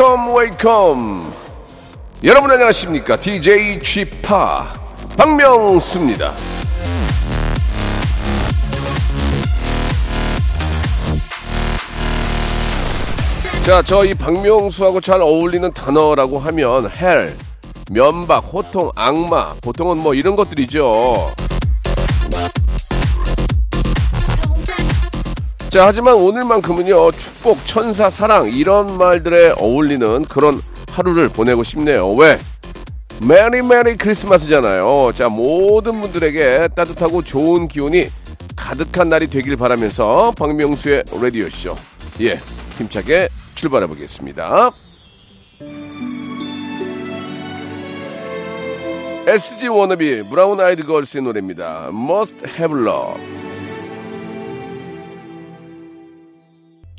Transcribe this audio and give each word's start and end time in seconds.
Wake 0.00 0.23
up 0.23 0.34
wake 0.34 0.99
up 0.99 1.32
여러분 2.24 2.50
안녕하십니까? 2.50 3.20
DJ 3.20 3.80
p 3.80 4.06
박명수입니다. 5.14 6.32
자, 13.62 13.82
저 13.82 14.06
이 14.06 14.14
박명수하고 14.14 15.02
잘 15.02 15.20
어울리는 15.20 15.70
단어라고 15.70 16.38
하면 16.38 16.90
헬, 16.96 17.36
면박, 17.90 18.38
호통, 18.38 18.90
악마, 18.96 19.52
보통은 19.60 19.98
뭐 19.98 20.14
이런 20.14 20.34
것들이죠. 20.34 21.49
자, 25.70 25.86
하지만 25.86 26.14
오늘만큼은요, 26.14 27.12
축복, 27.12 27.64
천사, 27.64 28.10
사랑, 28.10 28.50
이런 28.50 28.98
말들에 28.98 29.54
어울리는 29.56 30.24
그런 30.24 30.60
하루를 30.90 31.28
보내고 31.28 31.62
싶네요. 31.62 32.12
왜? 32.14 32.40
메리 33.22 33.62
메리 33.62 33.96
크리스마스잖아요. 33.96 35.12
자, 35.14 35.28
모든 35.28 36.00
분들에게 36.00 36.70
따뜻하고 36.74 37.22
좋은 37.22 37.68
기운이 37.68 38.08
가득한 38.56 39.10
날이 39.10 39.28
되길 39.28 39.56
바라면서 39.56 40.32
박명수의 40.36 41.04
라디오쇼. 41.22 41.76
예, 42.22 42.40
힘차게 42.76 43.28
출발해 43.54 43.86
보겠습니다. 43.86 44.72
SG 49.28 49.68
워너비 49.68 50.30
브라운 50.30 50.58
아이드 50.58 50.84
걸스의 50.84 51.22
노래입니다. 51.22 51.90
Must 51.92 52.44
Have 52.58 52.76
Love. 52.76 53.39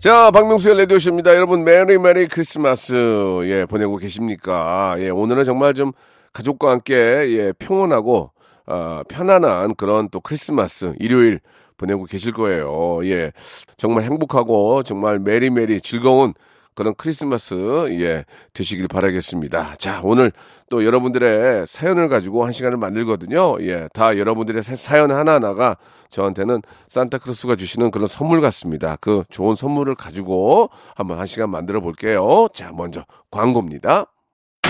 자, 0.02 0.32
박명수의 0.32 0.80
라디오쇼입니다. 0.80 1.36
여러분, 1.36 1.64
메리 1.64 2.00
메리 2.00 2.28
크리스마스, 2.28 2.96
예, 3.44 3.68
보내고 3.68 3.98
계십니까? 3.98 4.96
예, 4.98 5.10
오늘은 5.10 5.44
정말 5.44 5.76
좀 5.76 5.92
가족과 6.34 6.72
함께, 6.72 6.96
예, 6.96 7.54
평온하고, 7.60 8.32
아, 8.66 9.04
편안한 9.08 9.76
그런 9.76 10.10
또 10.10 10.20
크리스마스, 10.20 10.96
일요일 10.98 11.40
보내고 11.78 12.06
계실 12.06 12.32
거예요. 12.32 13.02
예, 13.04 13.32
정말 13.78 14.06
행복하고, 14.06 14.82
정말 14.82 15.20
메리 15.20 15.52
메리 15.52 15.80
즐거운 15.80 16.34
그런 16.74 16.94
크리스마스, 16.96 17.54
예, 18.00 18.24
되시길 18.54 18.88
바라겠습니다. 18.88 19.76
자, 19.78 20.00
오늘 20.04 20.32
또 20.70 20.86
여러분들의 20.86 21.68
사연을 21.68 22.08
가지고 22.10 22.46
한 22.46 22.54
시간을 22.54 22.78
만들거든요. 22.78 23.58
예, 23.62 23.88
다 23.94 24.18
여러분들의 24.18 24.64
사- 24.64 24.76
사연 24.76 25.12
하나 25.12 25.34
하나가 25.34 25.76
저한테는 26.10 26.62
산타크로스가 26.88 27.56
주시는 27.56 27.92
그런 27.92 28.08
선물 28.08 28.42
같습니다. 28.42 28.98
그 29.02 29.24
좋은 29.30 29.56
선물을 29.56 29.96
가지고 29.96 30.70
한번 30.96 31.20
한 31.20 31.26
시간 31.26 31.50
만들어 31.50 31.82
볼게요. 31.82 32.48
자, 32.54 32.72
먼저 32.74 33.04
광고입니다. 33.32 34.06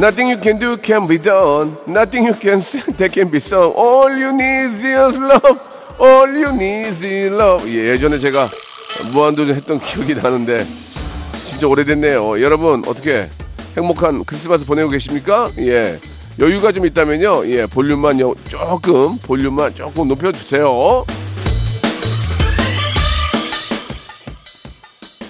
Nothing 0.00 0.28
you 0.30 0.38
can 0.40 0.58
do 0.58 0.78
can 0.78 1.06
be 1.06 1.18
done. 1.18 1.76
Nothing 1.86 2.24
you 2.24 2.32
can 2.34 2.62
say 2.62 2.80
that 2.96 3.12
can 3.12 3.28
be 3.28 3.38
sung. 3.38 3.72
All 3.76 4.08
you 4.08 4.32
need 4.32 4.72
is 4.72 5.18
love. 5.18 5.60
All 6.00 6.28
you 6.32 6.52
need 6.56 6.86
is 6.88 7.04
love. 7.04 7.68
예, 7.68 7.90
예전에 7.90 8.18
제가 8.18 8.48
무한도전 9.12 9.54
했던 9.54 9.78
기억이 9.78 10.14
나는데 10.14 10.64
진짜 11.44 11.66
오래됐네요. 11.68 12.40
여러분 12.40 12.82
어떻게 12.86 13.28
행복한 13.76 14.24
크리스마스 14.24 14.64
보내고 14.64 14.88
계십니까? 14.88 15.50
예. 15.58 15.98
여유가 16.38 16.72
좀 16.72 16.86
있다면요. 16.86 17.46
예, 17.50 17.66
볼륨만 17.66 18.20
요- 18.20 18.34
조금 18.48 19.18
볼륨만 19.18 19.74
조금 19.74 20.08
높여 20.08 20.32
주세요. 20.32 21.04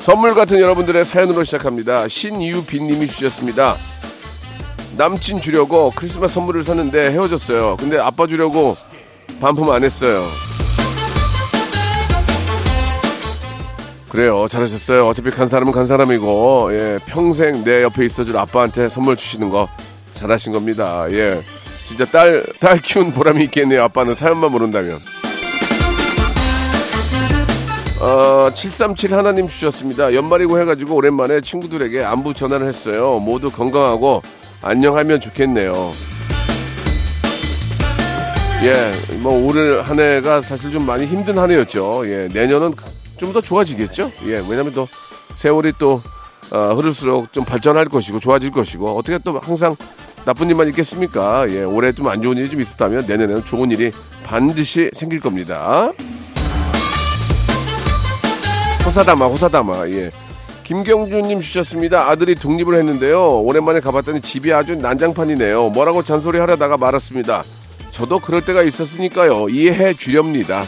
선물 0.01 0.35
같은 0.35 0.61
여러분들의 0.61 1.05
사연으로 1.05 1.43
시작합니다. 1.43 2.07
신유빈 2.07 2.87
님이 2.87 3.09
주셨습니다. 3.09 3.77
남친 5.01 5.41
주려고 5.41 5.91
크리스마스 5.97 6.35
선물을 6.35 6.63
샀는데 6.63 7.13
헤어졌어요. 7.13 7.79
근데 7.79 7.99
아빠 7.99 8.27
주려고 8.27 8.77
반품 9.41 9.71
안 9.71 9.83
했어요. 9.83 10.23
그래요. 14.11 14.47
잘하셨어요. 14.47 15.07
어차피 15.07 15.31
간 15.31 15.47
사람은 15.47 15.73
간 15.73 15.87
사람이고, 15.87 16.69
예, 16.75 16.99
평생 17.07 17.65
내 17.65 17.83
옆에 17.83 18.05
있어줄 18.05 18.37
아빠한테 18.37 18.91
선물 18.91 19.17
주시는 19.17 19.49
거 19.49 19.69
잘하신 20.13 20.53
겁니다. 20.53 21.07
예. 21.13 21.41
진짜 21.87 22.05
딸, 22.05 22.45
딸 22.61 22.77
키운 22.77 23.11
보람이 23.11 23.43
있겠네요. 23.45 23.85
아빠는 23.85 24.13
사연만 24.13 24.53
모른다면. 24.53 24.99
어, 28.01 28.51
737 28.53 29.15
하나님 29.15 29.47
주셨습니다. 29.47 30.15
연말이고 30.15 30.61
해가지고 30.61 30.97
오랜만에 30.97 31.41
친구들에게 31.41 32.03
안부 32.05 32.35
전화를 32.35 32.67
했어요. 32.67 33.19
모두 33.19 33.51
건강하고 33.51 34.21
안녕하면 34.63 35.21
좋겠네요. 35.21 35.93
예, 38.63 39.17
뭐올한 39.19 39.99
해가 39.99 40.43
사실 40.43 40.71
좀 40.71 40.85
많이 40.85 41.07
힘든 41.07 41.39
한 41.39 41.51
해였죠. 41.51 42.03
예, 42.11 42.29
내년은 42.33 42.75
좀 43.17 43.33
더 43.33 43.41
좋아지겠죠. 43.41 44.11
예, 44.27 44.43
왜냐면 44.49 44.73
또 44.73 44.89
세월이 45.37 45.75
또 45.79 46.03
어, 46.51 46.75
흐를수록 46.75 47.33
좀 47.33 47.45
발전할 47.45 47.85
것이고 47.87 48.19
좋아질 48.19 48.51
것이고 48.51 48.97
어떻게 48.97 49.19
또 49.19 49.39
항상 49.39 49.77
나쁜 50.25 50.49
일만 50.49 50.69
있겠습니까? 50.69 51.47
예, 51.51 51.63
올해 51.63 51.93
좀 51.93 52.09
안 52.09 52.23
좋은 52.23 52.37
일이 52.39 52.49
좀 52.51 52.61
있었다면 52.61 53.07
내년에는 53.07 53.45
좋은 53.45 53.71
일이 53.71 53.93
반드시 54.25 54.91
생길 54.95 55.21
겁니다. 55.21 55.93
호사다마, 58.85 59.27
호사다마, 59.27 59.89
예. 59.91 60.11
김경준님 60.71 61.41
주셨습니다. 61.41 62.09
아들이 62.09 62.37
독립을 62.37 62.77
했는데요. 62.77 63.41
오랜만에 63.41 63.81
가봤더니 63.81 64.21
집이 64.21 64.53
아주 64.53 64.77
난장판이네요. 64.77 65.71
뭐라고 65.71 66.05
잔소리 66.05 66.39
하려다가 66.39 66.77
말았습니다. 66.77 67.43
저도 67.91 68.21
그럴 68.21 68.45
때가 68.45 68.63
있었으니까요. 68.63 69.49
이해해 69.49 69.95
주렵니다. 69.95 70.63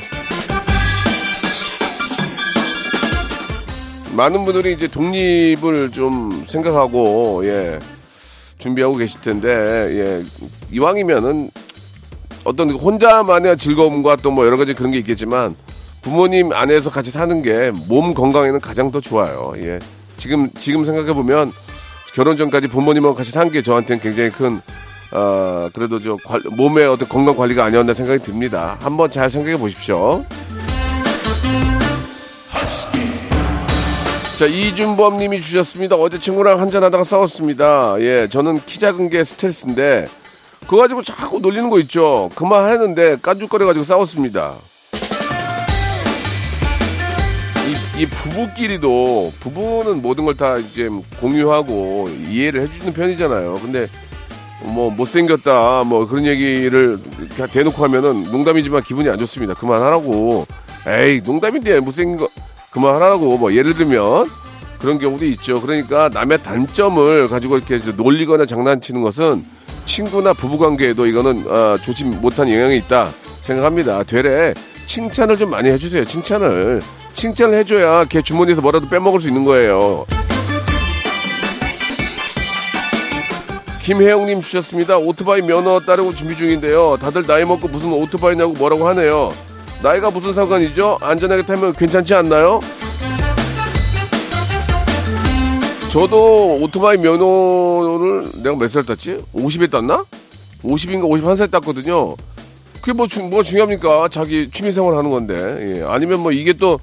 많은 4.17 4.45
분들이 4.45 4.73
이제 4.73 4.89
독립을 4.89 5.93
좀 5.93 6.47
생각하고, 6.49 7.43
예, 7.45 7.79
준비하고 8.59 8.97
계실 8.97 9.21
텐데, 9.21 9.49
예, 9.49 10.25
이왕이면은 10.73 11.49
어떤 12.43 12.71
혼자만의 12.71 13.57
즐거움과 13.57 14.17
또 14.17 14.33
뭐 14.33 14.47
여러 14.47 14.57
가지 14.57 14.75
그런 14.75 14.91
게 14.91 14.99
있겠지만, 14.99 15.55
부모님 16.03 16.53
안에서 16.53 16.91
같이 16.91 17.11
사는 17.11 17.43
게 17.43 17.71
몸 17.87 18.15
건강에는 18.15 18.61
가장 18.61 18.91
더 18.91 19.01
좋아요. 19.01 19.53
예. 19.59 19.79
지금, 20.17 20.51
지금 20.59 20.85
생각해보면 20.85 21.53
결혼 22.15 22.37
전까지 22.37 22.69
부모님하고 22.69 23.15
같이 23.15 23.31
산 23.31 23.51
게 23.51 23.63
저한테는 23.63 24.03
굉장히 24.03 24.31
큰, 24.31 24.61
어, 25.13 25.69
그래도 25.73 26.01
저 26.01 26.17
관- 26.25 26.43
몸의 26.51 26.87
어떤 26.87 27.09
건강 27.09 27.37
관리가 27.37 27.65
아니었나 27.65 27.95
생각이 27.95 28.23
듭니다. 28.23 28.77
한번 28.81 29.11
잘 29.11 29.31
생각해 29.31 29.57
보십시오. 29.57 30.25
자, 34.39 34.47
이준범 34.47 35.19
님이 35.19 35.41
주셨습니다. 35.41 35.95
어제 35.97 36.19
친구랑 36.19 36.61
한잔하다가 36.61 37.05
싸웠습니다. 37.05 37.95
예, 38.01 38.27
저는 38.29 38.57
키 38.67 38.81
작은 38.81 39.09
게 39.09 39.23
스트레스인데, 39.23 40.07
그거 40.63 40.79
가지고 40.79 41.03
자꾸 41.03 41.39
놀리는 41.41 41.71
거 41.71 41.79
있죠. 41.81 42.29
그만 42.35 42.71
했는데 42.73 43.17
깐죽거려가지고 43.23 43.85
싸웠습니다. 43.85 44.55
이, 48.03 48.05
이 48.05 48.07
부부끼리도 48.07 49.33
부부는 49.41 50.03
모든 50.03 50.25
걸 50.25 50.33
다 50.35 50.57
이제 50.57 50.89
공유하고 51.21 52.09
이해를 52.31 52.63
해주는 52.63 52.93
편이잖아요. 52.95 53.55
근데 53.63 53.87
뭐 54.65 54.91
못생겼다 54.91 55.85
뭐 55.85 56.07
그런 56.07 56.25
얘기를 56.25 56.97
대놓고 57.53 57.83
하면은 57.85 58.25
농담이지만 58.25 58.83
기분이 58.83 59.09
안 59.09 59.19
좋습니다. 59.19 59.55
그만하라고. 59.55 60.47
에이 60.87 61.21
농담인데 61.25 61.81
못생긴 61.81 62.17
거 62.17 62.29
그만하라고 62.71 63.39
뭐 63.39 63.55
예를 63.55 63.75
들면 63.75 64.29
그런 64.81 64.99
경우도 64.99 65.25
있죠. 65.27 65.61
그러니까 65.61 66.09
남의 66.09 66.43
단점을 66.43 67.29
가지고 67.29 67.59
이렇게 67.59 67.79
놀리거나 67.93 68.47
장난치는 68.47 69.03
것은 69.03 69.45
친구나 69.85 70.33
부부 70.33 70.59
관계에도 70.59 71.07
이거는 71.07 71.45
아, 71.49 71.79
좋지 71.83 72.05
못한 72.05 72.51
영향이 72.51 72.79
있다 72.79 73.11
생각합니다. 73.43 74.03
되레 74.05 74.55
칭찬을 74.87 75.37
좀 75.37 75.51
많이 75.51 75.69
해주세요. 75.71 76.05
칭찬을 76.05 76.81
칭찬을 77.15 77.55
해줘야 77.59 78.05
걔 78.05 78.23
주머니에서 78.23 78.61
뭐라도 78.61 78.89
빼먹을 78.89 79.21
수 79.21 79.29
있는 79.29 79.45
거예요. 79.45 80.07
김혜영님 83.83 84.43
주셨습니다. 84.43 84.97
오토바이 84.99 85.43
면허 85.43 85.81
따르고 85.81 86.15
준비 86.15 86.37
중인데요. 86.37 86.97
다들 87.01 87.27
나이 87.27 87.45
먹고 87.45 87.67
무슨 87.69 87.93
오토바이냐고 87.93 88.53
뭐라고 88.53 88.87
하네요. 88.89 89.33
나이가 89.83 90.11
무슨 90.11 90.33
상관이죠? 90.35 90.99
안전하게 91.01 91.45
타면 91.45 91.73
괜찮지 91.73 92.15
않나요? 92.15 92.61
저도 95.91 96.59
오토바이 96.63 96.97
면허를 96.97 98.29
내가 98.43 98.57
몇 98.57 98.69
살 98.71 98.85
땄지? 98.85 99.19
50에 99.35 99.71
땄나? 99.71 100.05
50인가 100.63 101.03
51살 101.03 101.51
땄거든요. 101.51 102.15
그게 102.81 102.93
뭐, 102.93 103.07
중, 103.07 103.29
뭐가 103.31 103.43
중요합니까? 103.45 104.09
자기 104.11 104.49
취미생활 104.51 104.97
하는 104.97 105.11
건데. 105.11 105.35
예. 105.81 105.85
아니면 105.87 106.21
뭐 106.21 106.33
이게 106.33 106.53
또 106.53 106.79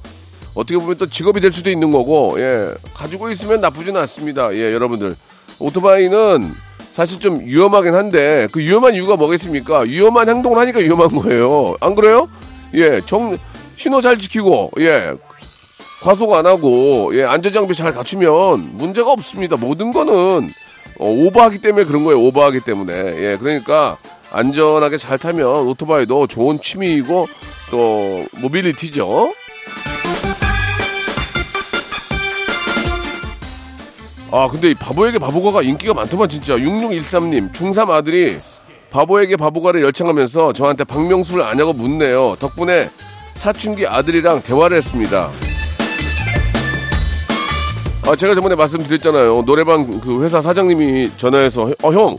어떻게 0.54 0.78
보면 0.78 0.98
또 0.98 1.08
직업이 1.08 1.42
될 1.42 1.52
수도 1.52 1.70
있는 1.70 1.92
거고, 1.92 2.36
예. 2.40 2.74
가지고 2.94 3.30
있으면 3.30 3.62
나쁘지는 3.62 4.00
않습니다. 4.02 4.54
예, 4.54 4.74
여러분들. 4.74 5.16
오토바이는 5.60 6.54
사실 6.92 7.20
좀 7.20 7.42
위험하긴 7.46 7.94
한데, 7.94 8.48
그 8.52 8.60
위험한 8.60 8.96
이유가 8.96 9.16
뭐겠습니까? 9.16 9.82
위험한 9.82 10.28
행동을 10.30 10.58
하니까 10.58 10.80
위험한 10.80 11.10
거예요. 11.10 11.76
안 11.80 11.96
그래요? 11.96 12.28
예, 12.74 13.02
정, 13.06 13.38
신호 13.76 14.02
잘 14.02 14.18
지키고, 14.18 14.72
예. 14.80 15.14
과속 16.02 16.34
안 16.34 16.46
하고, 16.46 17.12
예, 17.14 17.24
안전장비 17.24 17.74
잘 17.74 17.94
갖추면 17.94 18.78
문제가 18.78 19.12
없습니다. 19.12 19.58
모든 19.58 19.92
거는 19.92 20.50
어, 21.00 21.10
오버하기 21.10 21.60
때문에 21.60 21.86
그런 21.86 22.04
거예요. 22.04 22.20
오버하기 22.28 22.62
때문에. 22.62 22.94
예, 22.94 23.38
그러니까 23.40 23.98
안전하게 24.32 24.98
잘 24.98 25.18
타면 25.18 25.46
오토바이도 25.68 26.28
좋은 26.28 26.62
취미이고 26.62 27.28
또 27.72 28.26
모빌리티죠. 28.34 29.34
아, 34.32 34.48
근데 34.50 34.72
이 34.72 34.74
바보에게 34.76 35.18
바보가가 35.20 35.64
인기가 35.64 35.94
많더만 35.94 36.30
진짜. 36.30 36.56
6613님, 36.56 37.52
중3 37.52 37.90
아들이 37.90 38.38
바보에게 38.92 39.36
바보가를 39.38 39.82
열창하면서 39.84 40.54
저한테 40.54 40.84
박명수를 40.84 41.44
아냐고 41.44 41.74
묻네요. 41.74 42.36
덕분에 42.40 42.90
사춘기 43.36 43.88
아들이랑 43.88 44.42
대화를 44.44 44.78
했습니다. 44.78 45.30
아, 48.08 48.16
제가 48.16 48.34
저번에 48.34 48.56
말씀드렸잖아요. 48.56 49.44
노래방 49.46 50.00
그 50.00 50.24
회사 50.24 50.42
사장님이 50.42 51.12
전화해서, 51.18 51.72
어, 51.84 51.92
형, 51.92 52.16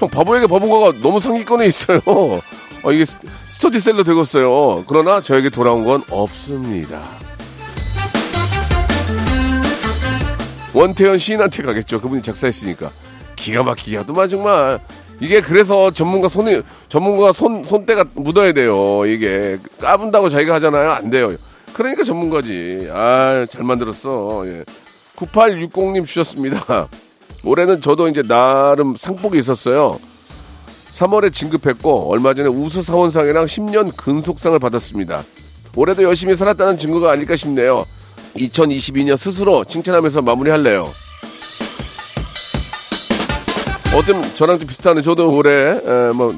형, 0.00 0.08
바보에게 0.08 0.46
바보가가 0.46 0.98
너무 1.02 1.20
상위권에 1.20 1.66
있어요. 1.66 2.00
어, 2.06 2.92
이게 2.92 3.04
스- 3.04 3.16
스터디셀러 3.48 4.04
되겠어요. 4.04 4.84
그러나 4.86 5.20
저에게 5.20 5.48
돌아온 5.50 5.84
건 5.84 6.02
없습니다. 6.10 7.00
원태현 10.74 11.18
시인한테 11.18 11.62
가겠죠. 11.62 12.00
그분이 12.00 12.22
작사했으니까. 12.22 12.90
기가 13.36 13.62
막히게 13.62 13.98
하더만, 13.98 14.28
정말. 14.28 14.80
이게 15.20 15.40
그래서 15.40 15.90
전문가 15.92 16.28
손이, 16.28 16.62
전문가 16.88 17.32
손, 17.32 17.64
손때가 17.64 18.04
묻어야 18.14 18.52
돼요. 18.52 19.06
이게. 19.06 19.58
까분다고 19.80 20.28
자기가 20.28 20.54
하잖아요. 20.54 20.90
안 20.90 21.10
돼요. 21.10 21.34
그러니까 21.72 22.02
전문가지. 22.02 22.88
아, 22.92 23.46
잘 23.48 23.62
만들었어. 23.64 24.44
예. 24.46 24.64
9860님 25.16 26.06
주셨습니다. 26.06 26.88
올해는 27.44 27.80
저도 27.80 28.08
이제 28.08 28.22
나름 28.22 28.96
상복이 28.96 29.38
있었어요. 29.38 29.98
3월에 30.92 31.32
진급했고 31.32 32.10
얼마 32.10 32.34
전에 32.34 32.48
우수 32.48 32.82
사원상이랑 32.82 33.46
10년 33.46 33.96
근속상을 33.96 34.58
받았습니다. 34.58 35.22
올해도 35.76 36.02
열심히 36.04 36.36
살았다는 36.36 36.78
증거가 36.78 37.10
아닐까 37.10 37.36
싶네요. 37.36 37.84
2022년 38.36 39.16
스스로 39.16 39.64
칭찬하면서 39.64 40.22
마무리할래요. 40.22 40.92
어떤 43.94 44.22
저랑 44.34 44.58
좀 44.58 44.66
비슷하네. 44.66 45.02
저도 45.02 45.32
올해 45.32 45.50
에, 45.52 46.12
뭐, 46.14 46.34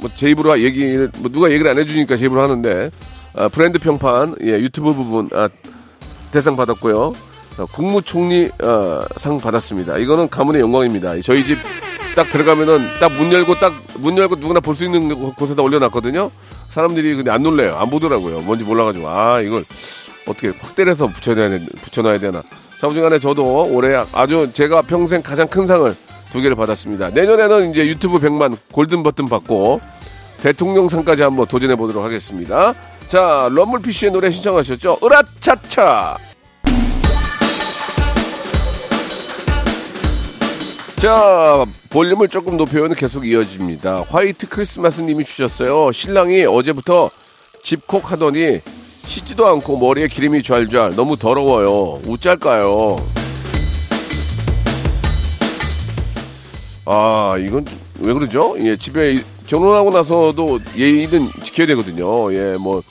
뭐, 0.00 0.10
제 0.14 0.30
입으로 0.30 0.60
얘기 0.60 0.96
뭐 1.18 1.30
누가 1.30 1.50
얘기를 1.50 1.68
안 1.70 1.78
해주니까 1.78 2.16
제 2.16 2.26
입으로 2.26 2.40
하는데 2.42 2.90
아, 3.34 3.48
브랜드 3.48 3.78
평판 3.78 4.36
예, 4.42 4.52
유튜브 4.60 4.94
부분 4.94 5.28
아, 5.32 5.48
대상 6.30 6.56
받았고요. 6.56 7.14
어, 7.58 7.66
국무총리 7.72 8.48
어, 8.62 9.04
상 9.16 9.38
받았습니다. 9.38 9.98
이거는 9.98 10.28
가문의 10.28 10.60
영광입니다. 10.60 11.20
저희 11.22 11.44
집 11.44 11.58
딱 12.16 12.28
들어가면은 12.28 12.80
딱 12.98 13.12
문 13.12 13.32
열고 13.32 13.54
딱 13.60 13.72
문 13.98 14.18
열고 14.18 14.34
누구나 14.34 14.58
볼 14.58 14.74
수 14.74 14.84
있는 14.84 15.14
곳- 15.14 15.36
곳에다 15.36 15.62
올려놨거든요. 15.62 16.28
사람들이 16.68 17.14
근데 17.14 17.30
안 17.30 17.42
놀래요. 17.44 17.76
안 17.76 17.88
보더라고요. 17.88 18.40
뭔지 18.40 18.64
몰라가지고 18.64 19.08
아 19.08 19.40
이걸 19.40 19.64
어떻게 20.30 20.52
확 20.58 20.74
때려서 20.74 21.08
붙여놔야 21.08 21.48
되, 21.50 21.66
붙여놔야 21.82 22.18
되나. 22.18 22.42
자, 22.80 22.86
어중간에 22.86 23.18
저도 23.18 23.68
올해 23.72 24.02
아주 24.12 24.50
제가 24.52 24.82
평생 24.82 25.22
가장 25.22 25.46
큰 25.48 25.66
상을 25.66 25.94
두 26.30 26.40
개를 26.40 26.56
받았습니다. 26.56 27.10
내년에는 27.10 27.70
이제 27.70 27.86
유튜브 27.86 28.18
100만 28.18 28.56
골든 28.72 29.02
버튼 29.02 29.26
받고 29.26 29.80
대통령상까지 30.40 31.22
한번 31.22 31.46
도전해 31.46 31.76
보도록 31.76 32.02
하겠습니다. 32.04 32.74
자, 33.06 33.48
럼블피쉬의 33.52 34.12
노래 34.12 34.30
신청하셨죠? 34.30 34.98
으라차차! 35.04 36.16
자, 40.96 41.66
볼륨을 41.88 42.28
조금 42.28 42.56
높여는 42.56 42.94
계속 42.94 43.26
이어집니다. 43.26 44.04
화이트 44.08 44.48
크리스마스 44.48 45.00
님이 45.00 45.24
주셨어요. 45.24 45.92
신랑이 45.92 46.44
어제부터 46.44 47.10
집콕 47.62 48.12
하더니 48.12 48.60
씻지도 49.06 49.46
않고 49.46 49.78
머리에 49.78 50.08
기름이 50.08 50.42
좔좔 50.42 50.94
너무 50.94 51.16
더러워요. 51.16 52.00
어쩔까요? 52.08 52.96
아, 56.84 57.36
이건 57.38 57.64
왜 58.00 58.12
그러죠? 58.12 58.56
예, 58.58 58.76
집에 58.76 59.12
이- 59.14 59.22
결혼하고 59.46 59.90
나서도 59.90 60.60
예의는 60.76 61.30
지켜야 61.42 61.66
되거든요. 61.68 62.32
예, 62.34 62.56
뭐 62.58 62.82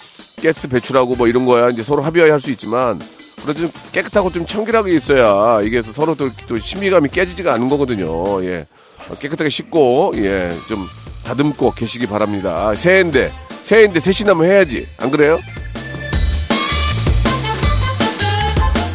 가스 0.44 0.68
배출하고 0.68 1.16
뭐 1.16 1.28
이런 1.28 1.46
거야 1.46 1.70
이제 1.70 1.84
서로 1.84 2.02
합의할 2.02 2.40
수 2.40 2.52
있지만 2.52 3.00
그래도 3.42 3.62
좀 3.62 3.72
깨끗하고 3.92 4.32
좀 4.32 4.46
청결하게 4.46 4.94
있어야 4.96 5.62
이게 5.62 5.82
서로 5.82 6.16
또, 6.16 6.30
또 6.48 6.58
신비감이 6.58 7.10
깨지지가 7.10 7.54
않은 7.54 7.70
거거든요. 7.70 8.44
예, 8.46 8.66
어, 9.10 9.16
깨끗하게 9.20 9.50
씻고 9.50 10.14
예, 10.18 10.52
좀 10.68 10.86
다듬고 11.26 11.72
계시기 11.72 12.08
바랍니다. 12.08 12.68
아, 12.68 12.76
새해인데 12.76 13.32
새해인데 13.64 14.00
새신하면 14.02 14.50
해야지 14.50 14.86
안 14.98 15.12
그래요? 15.12 15.38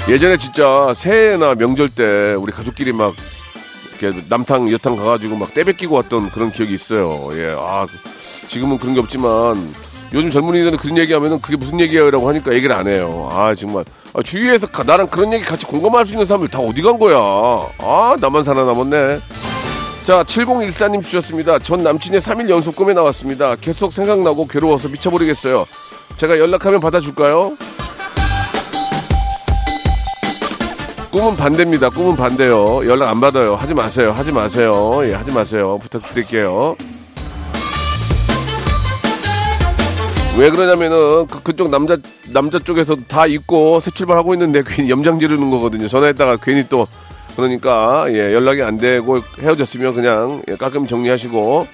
예전에 0.08 0.36
진짜 0.36 0.92
새해나 0.94 1.54
명절 1.54 1.88
때 1.88 2.34
우리 2.34 2.52
가족끼리 2.52 2.92
막 2.92 3.14
이렇게 3.98 4.18
남탕 4.28 4.70
여탕 4.72 4.96
가가지고 4.96 5.36
막 5.36 5.54
떼뱉기고 5.54 5.94
왔던 5.96 6.30
그런 6.30 6.52
기억이 6.52 6.74
있어요. 6.74 7.30
예, 7.32 7.54
아 7.58 7.86
지금은 8.48 8.78
그런 8.78 8.94
게 8.94 9.00
없지만 9.00 9.72
요즘 10.12 10.30
젊은이들은 10.30 10.76
그런 10.78 10.98
얘기하면은 10.98 11.40
그게 11.40 11.56
무슨 11.56 11.80
얘기예요라고 11.80 12.28
하니까 12.28 12.52
얘기를 12.52 12.74
안 12.74 12.86
해요. 12.86 13.28
아 13.32 13.54
정말 13.54 13.84
아, 14.12 14.22
주위에서 14.22 14.66
가- 14.66 14.82
나랑 14.82 15.06
그런 15.08 15.32
얘기 15.32 15.42
같이 15.44 15.64
공감할 15.66 16.04
수 16.04 16.12
있는 16.12 16.26
사람들 16.26 16.50
다 16.50 16.58
어디 16.58 16.82
간 16.82 16.98
거야? 16.98 17.16
아 17.78 18.16
나만 18.20 18.44
살아남았네. 18.44 19.20
자, 20.02 20.22
7014님 20.22 21.02
주셨습니다. 21.02 21.58
전 21.60 21.82
남친의 21.82 22.20
3일 22.20 22.50
연속 22.50 22.76
꿈에 22.76 22.92
나왔습니다. 22.92 23.56
계속 23.56 23.90
생각나고 23.90 24.46
괴로워서 24.48 24.88
미쳐버리겠어요. 24.90 25.64
제가 26.18 26.38
연락하면 26.38 26.80
받아줄까요? 26.80 27.56
꿈은 31.14 31.36
반대입니다. 31.36 31.90
꿈은 31.90 32.16
반대요. 32.16 32.84
연락 32.88 33.08
안 33.08 33.20
받아요. 33.20 33.54
하지 33.54 33.72
마세요. 33.72 34.10
하지 34.10 34.32
마세요. 34.32 35.00
예, 35.04 35.14
하지 35.14 35.30
마세요. 35.30 35.78
부탁드릴게요. 35.80 36.74
왜 40.36 40.50
그러냐면은 40.50 41.28
그, 41.28 41.40
그쪽 41.40 41.70
남자 41.70 41.96
남자 42.32 42.58
쪽에서 42.58 42.96
다 43.06 43.28
있고 43.28 43.78
새 43.78 43.92
출발하고 43.92 44.34
있는데 44.34 44.64
괜히 44.66 44.90
염장 44.90 45.20
지르는 45.20 45.50
거거든요. 45.50 45.86
전화했다가 45.86 46.38
괜히 46.42 46.66
또 46.68 46.88
그러니까 47.36 48.06
예 48.08 48.34
연락이 48.34 48.64
안 48.64 48.76
되고 48.76 49.20
헤어졌으면 49.38 49.94
그냥 49.94 50.42
예, 50.48 50.56
깔끔 50.56 50.88
정리하시고 50.88 51.68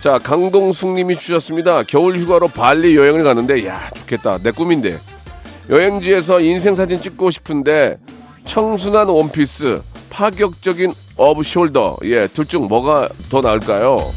자 0.00 0.18
강동숙님이 0.18 1.16
주셨습니다. 1.16 1.82
겨울 1.82 2.18
휴가로 2.18 2.48
발리 2.48 2.96
여행을 2.96 3.24
가는데 3.24 3.66
야 3.66 3.90
좋겠다 3.94 4.38
내 4.38 4.50
꿈인데 4.50 4.98
여행지에서 5.68 6.40
인생 6.40 6.74
사진 6.74 6.98
찍고 6.98 7.30
싶은데 7.30 7.98
청순한 8.44 9.08
원피스 9.08 9.82
파격적인 10.10 10.94
off 11.16 11.42
shoulder. 11.42 11.98
예, 12.04 12.26
둘 12.28 12.46
중 12.46 12.66
뭐가 12.66 13.08
더 13.30 13.40
나을까요? 13.40 14.12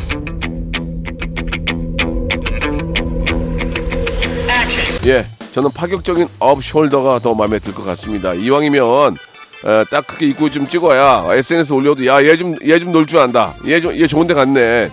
예, 5.06 5.22
저는 5.52 5.70
파격적인 5.72 6.28
off 6.40 6.60
shoulder가 6.60 7.22
더 7.22 7.34
마음에 7.34 7.60
들 7.60 7.74
것 7.74 7.86
같습니다. 7.86 8.34
이왕이면 8.34 9.18
에, 9.66 9.86
딱 9.92 10.08
그렇게 10.08 10.28
입고 10.28 10.50
좀 10.52 10.68
찍어야 10.68 11.26
SNS 11.30 11.74
올려도 11.74 12.06
야 12.06 12.22
얘 12.22 12.36
좀 12.38 12.56
얘 12.64 12.80
좀 12.80 12.92
놀 12.92 13.06
줄 13.06 13.20
안다. 13.20 13.56
얘 13.68 13.80
좀 13.82 13.96
얘 13.96 14.08
좋은데 14.08 14.34
갔네. 14.34 14.90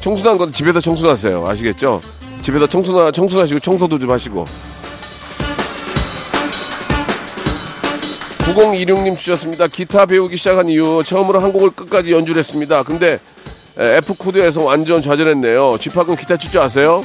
청순한 0.00 0.36
건 0.38 0.52
집에서 0.52 0.80
청순하세요. 0.80 1.46
아시겠죠? 1.46 2.00
집에서 2.42 2.66
청순하 2.66 3.10
청순하시고 3.10 3.60
청소도 3.60 3.98
좀 3.98 4.10
하시고. 4.10 4.44
9026님 8.46 9.16
주셨습니다. 9.16 9.66
기타 9.66 10.06
배우기 10.06 10.36
시작한 10.36 10.68
이후 10.68 11.02
처음으로 11.04 11.40
한 11.40 11.52
곡을 11.52 11.70
끝까지 11.70 12.12
연주를 12.12 12.38
했습니다. 12.38 12.82
근데 12.84 13.18
에, 13.78 13.96
F 13.96 14.14
코드에서 14.14 14.62
완전 14.62 15.02
좌절했네요. 15.02 15.78
집합은 15.80 16.16
기타 16.16 16.36
칠 16.36 16.50
줄 16.50 16.60
아세요? 16.60 17.04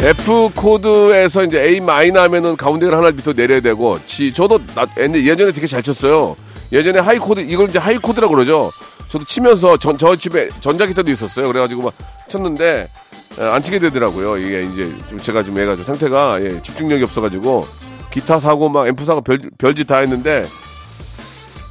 F 0.00 0.50
코드에서 0.54 1.44
이제 1.44 1.60
A 1.62 1.80
minor 1.80 2.20
하면은 2.22 2.56
가운데를 2.56 2.96
하나 2.96 3.10
밑으로 3.10 3.32
내려야 3.32 3.60
되고, 3.60 3.98
지, 4.06 4.32
저도 4.32 4.60
나, 4.74 4.86
예전에 4.98 5.52
되게 5.52 5.66
잘 5.66 5.82
쳤어요. 5.82 6.36
예전에 6.70 6.98
high 7.00 7.18
코드, 7.18 7.40
이걸 7.40 7.68
이제 7.70 7.78
high 7.78 7.96
코드라고 7.96 8.34
그러죠. 8.34 8.70
저도 9.08 9.24
치면서 9.24 9.76
전, 9.78 9.96
저 9.98 10.14
집에 10.14 10.48
전자기타도 10.60 11.10
있었어요. 11.10 11.46
그래가지고 11.48 11.82
막 11.82 11.94
쳤는데, 12.28 12.88
에, 13.38 13.42
안 13.42 13.62
치게 13.62 13.78
되더라고요. 13.78 14.36
이게 14.36 14.62
이제 14.72 14.92
좀 15.08 15.18
제가 15.18 15.42
좀좀 15.42 15.82
상태가 15.82 16.38
예, 16.42 16.60
집중력이 16.62 17.02
없어가지고, 17.02 17.66
기타 18.16 18.40
사고 18.40 18.70
막 18.70 18.86
앰프 18.88 19.04
사고 19.04 19.20
별, 19.20 19.38
별짓 19.58 19.86
다 19.86 19.98
했는데, 19.98 20.46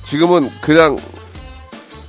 지금은 0.04 0.52
그냥 0.62 0.96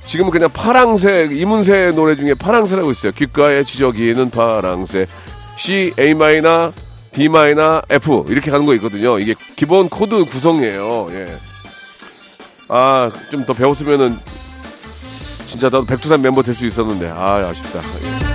지금은 0.05 0.29
그냥 0.29 0.47
파랑새 0.53 1.29
이문세 1.31 1.93
노래 1.95 2.15
중에 2.15 2.35
파랑새라고 2.35 2.91
있어요. 2.91 3.11
귓가에 3.13 3.63
지저귀는 3.63 4.29
파랑새. 4.29 5.07
C, 5.57 5.91
A 5.97 6.13
minor, 6.13 6.71
D 7.13 7.29
minor, 7.29 7.81
F 7.89 8.25
이렇게 8.29 8.51
가는 8.51 8.63
거 8.67 8.75
있거든요. 8.75 9.17
이게 9.17 9.33
기본 9.55 9.89
코드 9.89 10.23
구성이에요. 10.23 11.07
예. 11.13 11.37
아, 12.69 13.09
좀 13.31 13.43
더 13.43 13.53
배웠으면은 13.53 14.19
진짜 15.47 15.65
나도 15.65 15.85
백두산 15.85 16.21
멤버 16.21 16.43
될 16.43 16.53
수 16.53 16.67
있었는데 16.67 17.09
아, 17.09 17.43
아쉽다. 17.49 17.79
예. 18.03 18.26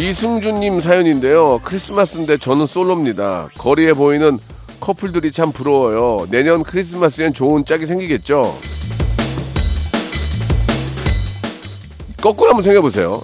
이승준님 0.00 0.82
사연인데요. 0.82 1.58
크리스마스인데 1.64 2.36
저는 2.36 2.66
솔로입니다. 2.66 3.48
거리에 3.56 3.94
보이는 3.94 4.38
커플들이 4.78 5.32
참 5.32 5.52
부러워요. 5.52 6.26
내년 6.30 6.62
크리스마스엔 6.62 7.32
좋은 7.32 7.64
짝이 7.64 7.86
생기겠죠? 7.86 8.58
거꾸로 12.20 12.50
한번 12.50 12.62
생각해보세요. 12.62 13.22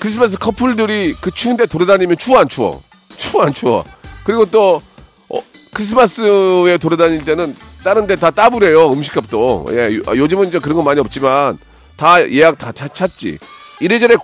크리스마스 0.00 0.38
커플들이 0.38 1.12
그 1.20 1.30
추운데 1.30 1.66
돌아다니면 1.66 2.16
추워 2.16 2.38
안 2.38 2.48
추워? 2.48 2.82
추워 3.18 3.44
안 3.44 3.52
추워? 3.52 3.84
그리고 4.24 4.46
또 4.46 4.80
어, 5.28 5.40
크리스마스에 5.74 6.78
돌아다닐 6.78 7.22
때는 7.22 7.54
다른 7.84 8.06
데 8.06 8.16
다 8.16 8.30
따블해요 8.30 8.90
음식값도. 8.92 9.66
예, 9.72 9.94
요- 9.94 10.02
요즘은 10.16 10.48
이제 10.48 10.58
그런 10.58 10.76
거 10.76 10.82
많이 10.82 11.00
없지만 11.00 11.58
다 11.98 12.26
예약 12.30 12.56
다 12.56 12.72
차- 12.72 12.88
찼지. 12.88 13.36
이래저래 13.80 14.14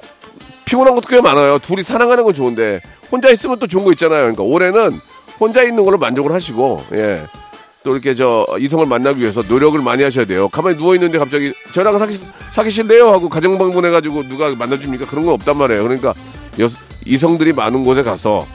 피곤한 0.70 0.94
것도 0.94 1.08
꽤 1.08 1.20
많아요. 1.20 1.58
둘이 1.58 1.82
사랑하는 1.82 2.22
건 2.22 2.32
좋은데 2.32 2.80
혼자 3.10 3.28
있으면 3.30 3.58
또 3.58 3.66
좋은 3.66 3.84
거 3.84 3.90
있잖아요. 3.92 4.20
그러니까 4.32 4.44
올해는 4.44 5.00
혼자 5.40 5.64
있는 5.64 5.84
걸로 5.84 5.98
만족을 5.98 6.32
하시고 6.32 6.80
예. 6.92 7.20
또 7.82 7.92
이렇게 7.92 8.14
저 8.14 8.46
이성을 8.58 8.86
만나기 8.86 9.20
위해서 9.20 9.42
노력을 9.42 9.80
많이 9.82 10.04
하셔야 10.04 10.26
돼요. 10.26 10.48
가만히 10.48 10.76
누워 10.78 10.94
있는데 10.94 11.18
갑자기 11.18 11.52
저랑 11.72 11.98
사귀 11.98 12.18
사귀실래요 12.52 13.08
하고 13.08 13.28
가정 13.28 13.58
방문해 13.58 13.90
가지고 13.90 14.22
누가 14.28 14.54
만나 14.54 14.78
줍니까? 14.78 15.06
그런 15.06 15.26
거 15.26 15.32
없단 15.32 15.56
말이에요. 15.56 15.82
그러니까 15.82 16.14
여, 16.60 16.68
이성들이 17.04 17.52
많은 17.52 17.82
곳에 17.84 18.02
가서 18.02 18.46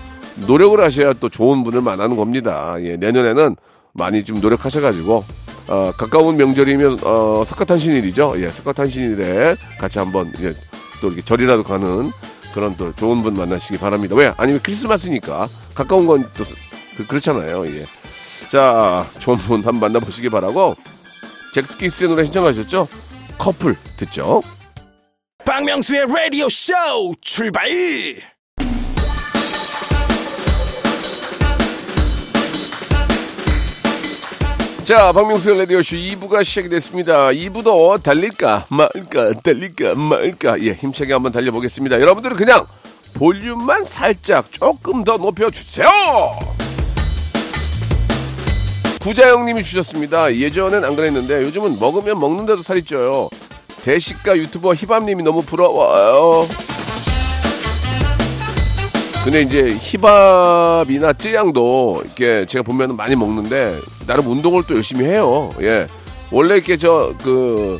노력을 0.48 0.80
하셔야 0.80 1.12
또 1.14 1.28
좋은 1.28 1.66
분을 1.66 1.82
만나는 1.82 2.16
겁니다. 2.16 2.78
예, 2.80 2.96
내년에는 2.96 3.58
많이 3.92 4.24
좀 4.24 4.40
노력하셔 4.40 4.80
가지고 4.80 5.26
어, 5.68 5.92
가까운 5.98 6.38
명절이면 6.38 7.00
어, 7.04 7.44
석가탄신일이죠. 7.46 8.36
예, 8.38 8.48
석가탄신일에 8.48 9.58
같이 9.80 10.00
한번 10.00 10.32
예, 10.42 10.54
또 11.02 11.08
이렇게 11.08 11.22
절이라도 11.22 11.64
가는 11.64 12.12
그런 12.54 12.76
또 12.78 12.94
좋은 12.96 13.22
분 13.22 13.36
만나시기 13.36 13.78
바랍니다. 13.78 14.16
왜? 14.16 14.34
아니면 14.38 14.62
크리스마스니까 14.64 15.50
가까운 15.74 16.08
건또 16.08 16.44
그, 16.96 17.06
그렇잖아요. 17.06 17.68
예. 17.68 17.86
자, 18.48 19.06
좋은 19.20 19.38
분 19.38 19.58
한번 19.58 19.92
만나보시기 19.92 20.30
바라고 20.30 20.76
잭스키스의 21.54 22.10
노래 22.10 22.24
신청하셨죠? 22.24 22.88
커플 23.38 23.76
듣죠? 23.98 24.42
박명수의 25.46 26.06
라디오 26.08 26.50
쇼 26.50 26.74
출발! 27.22 27.70
자, 34.86 35.12
박명수의 35.12 35.58
라디오쇼 35.58 35.96
2부가 35.96 36.44
시작이 36.44 36.70
됐습니다. 36.70 37.30
2부도 37.30 38.04
달릴까 38.04 38.68
말까 38.70 39.34
달릴까 39.42 39.96
말까 39.96 40.62
예, 40.62 40.74
힘차게 40.74 41.12
한번 41.12 41.32
달려보겠습니다. 41.32 42.00
여러분들은 42.00 42.38
그냥 42.38 42.68
볼륨만 43.16 43.84
살짝 43.84 44.52
조금 44.52 45.04
더 45.04 45.18
높여주세요. 45.18 45.88
구자영님이 49.02 49.64
주셨습니다. 49.64 50.36
예전엔 50.36 50.84
안 50.84 50.96
그랬는데 50.96 51.42
요즘은 51.42 51.80
먹으면 51.80 52.20
먹는데도 52.20 52.62
살이 52.62 52.84
쪄요. 52.86 53.30
대식가 53.82 54.38
유튜버 54.38 54.76
희밤님이 54.76 55.24
너무 55.24 55.42
부러워요. 55.42 56.48
근데 59.26 59.42
이제 59.42 59.76
힙합이나 59.82 61.14
쯔양도 61.14 62.04
이렇게 62.06 62.46
제가 62.46 62.62
보면 62.62 62.96
많이 62.96 63.16
먹는데 63.16 63.80
나름 64.06 64.28
운동을 64.28 64.64
또 64.68 64.76
열심히 64.76 65.04
해요. 65.06 65.52
예. 65.62 65.88
원래 66.32 66.56
이렇게 66.56 66.78
저 66.78 67.14
그 67.24 67.78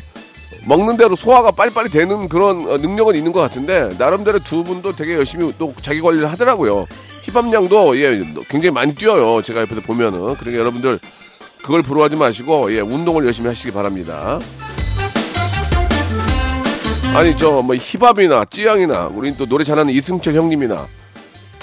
먹는 0.66 0.96
대로 0.96 1.14
소화가 1.14 1.52
빨리빨리 1.52 1.90
되는 1.90 2.28
그런 2.28 2.68
어, 2.68 2.76
능력은 2.76 3.14
있는 3.14 3.30
것 3.30 3.40
같은데 3.40 3.90
나름대로 3.98 4.40
두 4.40 4.64
분도 4.64 4.96
되게 4.96 5.14
열심히 5.14 5.52
또 5.56 5.72
자기 5.80 6.00
관리를 6.00 6.30
하더라고요. 6.32 6.86
힙합량도 7.22 8.00
예 8.00 8.18
굉장히 8.48 8.70
많이 8.72 8.92
뛰어요. 8.94 9.40
제가 9.42 9.60
옆에서 9.60 9.80
보면은 9.82 10.34
그러니까 10.34 10.54
여러분들 10.54 10.98
그걸 11.62 11.82
부러워하지 11.82 12.16
마시고 12.16 12.72
예 12.74 12.80
운동을 12.80 13.24
열심히 13.24 13.46
하시기 13.48 13.72
바랍니다. 13.72 14.40
아니 17.14 17.36
저 17.36 17.62
뭐 17.62 17.76
힙합이나 17.76 18.44
찌양이나 18.46 19.06
우린 19.14 19.36
또 19.36 19.46
노래 19.46 19.62
잘하는 19.62 19.94
이승철 19.94 20.34
형님이나 20.34 20.88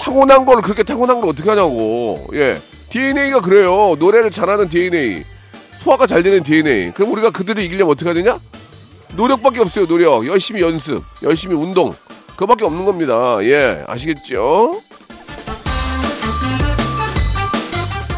타고난 0.04 0.44
걸 0.44 0.60
그렇게 0.60 0.82
타고난 0.82 1.18
걸 1.22 1.30
어떻게 1.30 1.48
하냐고. 1.48 2.28
예. 2.34 2.60
DNA가 2.90 3.40
그래요. 3.40 3.96
노래를 3.98 4.30
잘하는 4.30 4.68
DNA. 4.68 5.24
소화가 5.76 6.06
잘 6.06 6.22
되는 6.22 6.42
DNA. 6.42 6.92
그럼 6.92 7.12
우리가 7.12 7.30
그들을 7.30 7.62
이기려면 7.62 7.92
어떻게 7.92 8.10
해야 8.10 8.14
되냐? 8.14 8.38
노력밖에 9.16 9.60
없어요, 9.60 9.86
노력. 9.86 10.26
열심히 10.26 10.60
연습, 10.60 11.02
열심히 11.22 11.56
운동. 11.56 11.94
그거밖에 12.32 12.66
없는 12.66 12.84
겁니다. 12.84 13.38
예. 13.44 13.82
아시겠죠? 13.86 14.82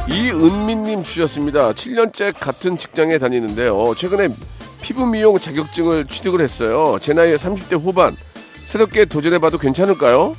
이은미님 0.08 1.04
주셨습니다. 1.04 1.72
7년째 1.72 2.34
같은 2.38 2.76
직장에 2.76 3.18
다니는데요. 3.18 3.94
최근에 3.96 4.30
피부 4.82 5.06
미용 5.06 5.38
자격증을 5.38 6.06
취득을 6.06 6.40
했어요. 6.40 6.98
제 7.00 7.12
나이에 7.12 7.36
30대 7.36 7.80
후반. 7.80 8.16
새롭게 8.64 9.04
도전해봐도 9.04 9.58
괜찮을까요? 9.58 10.34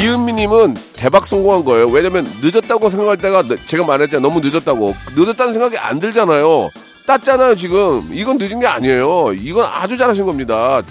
이은미님은 0.00 0.74
대박 0.94 1.26
성공한 1.26 1.64
거예요. 1.64 1.86
왜냐면 1.86 2.30
늦었다고 2.42 2.90
생각할 2.90 3.16
때가 3.16 3.42
늦- 3.44 3.66
제가 3.66 3.86
말했잖아요. 3.86 4.20
너무 4.28 4.40
늦었다고. 4.40 4.94
늦었다는 5.16 5.54
생각이 5.54 5.78
안 5.78 6.00
들잖아요. 6.00 6.68
땄잖아요, 7.06 7.56
지금. 7.56 8.06
이건 8.12 8.36
늦은 8.36 8.60
게 8.60 8.66
아니에요. 8.66 9.32
이건 9.32 9.64
아주 9.64 9.96
잘하신 9.96 10.26
겁니다. 10.26 10.82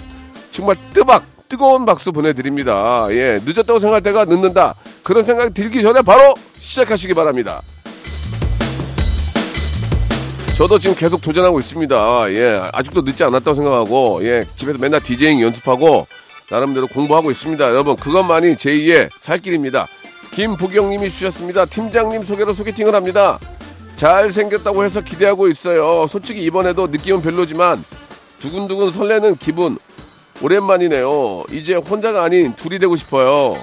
정말 0.50 0.74
뜨박, 0.92 1.22
뜨거운 1.48 1.84
박수 1.84 2.10
보내드립니다. 2.10 3.06
예, 3.10 3.38
늦었다고 3.44 3.78
생각할 3.78 4.02
때가 4.02 4.24
늦는다. 4.24 4.74
그런 5.04 5.22
생각이 5.22 5.54
들기 5.54 5.82
전에 5.82 6.02
바로 6.02 6.34
시작하시기 6.58 7.14
바랍니다. 7.14 7.62
저도 10.56 10.78
지금 10.80 10.96
계속 10.96 11.20
도전하고 11.20 11.60
있습니다. 11.60 12.26
예, 12.30 12.60
아직도 12.72 13.02
늦지 13.02 13.22
않았다고 13.22 13.54
생각하고, 13.54 14.20
예, 14.24 14.44
집에서 14.56 14.78
맨날 14.80 15.00
디제잉 15.00 15.40
연습하고, 15.42 16.06
나름대로 16.50 16.86
공부하고 16.86 17.30
있습니다. 17.30 17.64
여러분, 17.70 17.96
그것만이 17.96 18.56
제2의 18.56 19.10
살 19.20 19.38
길입니다. 19.38 19.88
김보경님이 20.30 21.10
주셨습니다. 21.10 21.66
팀장님 21.66 22.24
소개로 22.24 22.52
소개팅을 22.54 22.94
합니다. 22.94 23.38
잘생겼다고 23.96 24.84
해서 24.84 25.00
기대하고 25.00 25.48
있어요. 25.48 26.06
솔직히 26.06 26.42
이번에도 26.44 26.86
느낌은 26.86 27.22
별로지만, 27.22 27.82
두근두근 28.38 28.90
설레는 28.90 29.36
기분, 29.36 29.78
오랜만이네요. 30.42 31.44
이제 31.50 31.74
혼자가 31.74 32.22
아닌 32.22 32.54
둘이 32.54 32.78
되고 32.78 32.94
싶어요. 32.94 33.56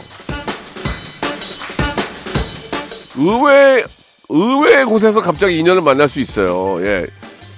의외 3.16 3.84
의외의 4.30 4.86
곳에서 4.86 5.22
갑자기 5.22 5.60
인연을 5.60 5.84
만날 5.84 6.10
수 6.10 6.20
있어요. 6.20 6.84
예. 6.84 7.06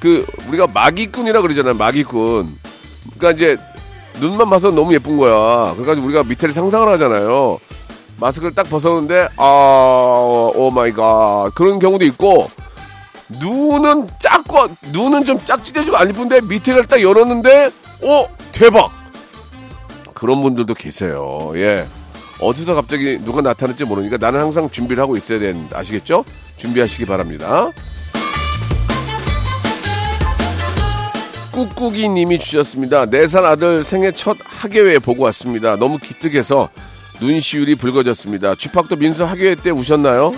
그 0.02 0.26
우리가 0.50 0.68
마기꾼이라 0.68 1.42
그러잖아요. 1.42 1.76
마기꾼. 1.76 2.58
그러니까 3.18 3.32
이제 3.32 3.58
눈만 4.20 4.50
봐서 4.50 4.72
너무 4.72 4.94
예쁜 4.94 5.18
거야. 5.18 5.74
그래가지고 5.76 6.08
우리가 6.08 6.24
밑에를 6.24 6.54
상상을 6.54 6.88
하잖아요. 6.94 7.60
마스크를 8.20 8.54
딱 8.56 8.64
벗었는데 8.70 9.28
아 9.38 10.52
oh 10.56 10.72
my 10.74 10.92
God 10.94 11.52
그런 11.56 11.80
경우도 11.80 12.06
있고 12.06 12.50
눈은 13.42 14.08
작고 14.20 14.68
눈은 14.92 15.26
좀 15.26 15.44
짝지대지고 15.44 15.98
안 15.98 16.10
이쁜데 16.10 16.42
밑에를 16.42 16.86
딱 16.86 17.02
열었는데 17.02 17.72
오 18.04 18.28
대박 18.52 18.92
그런 20.14 20.42
분들도 20.42 20.74
계세요. 20.76 21.52
예. 21.56 21.88
어디서 22.40 22.74
갑자기 22.76 23.18
누가 23.24 23.42
나타날지 23.42 23.86
모르니까 23.86 24.18
나는 24.18 24.40
항상 24.40 24.70
준비를 24.70 25.02
하고 25.02 25.18
있어야 25.18 25.40
되는 25.40 25.68
아시겠죠? 25.74 26.24
준비하시기 26.58 27.06
바랍니다. 27.06 27.70
꾹꾹이 31.56 32.10
님이 32.10 32.38
주셨습니다. 32.38 33.06
4살 33.06 33.46
아들 33.46 33.86
생애 33.86 34.12
첫 34.12 34.36
학예회 34.44 35.00
보고 35.00 35.24
왔습니다. 35.24 35.78
너무 35.78 35.98
기특해서 35.98 36.68
눈시울이 37.22 37.76
붉어졌습니다. 37.76 38.56
쥐팍도 38.56 38.98
민수 38.98 39.24
학예회 39.24 39.56
때 39.56 39.70
우셨나요? 39.70 40.34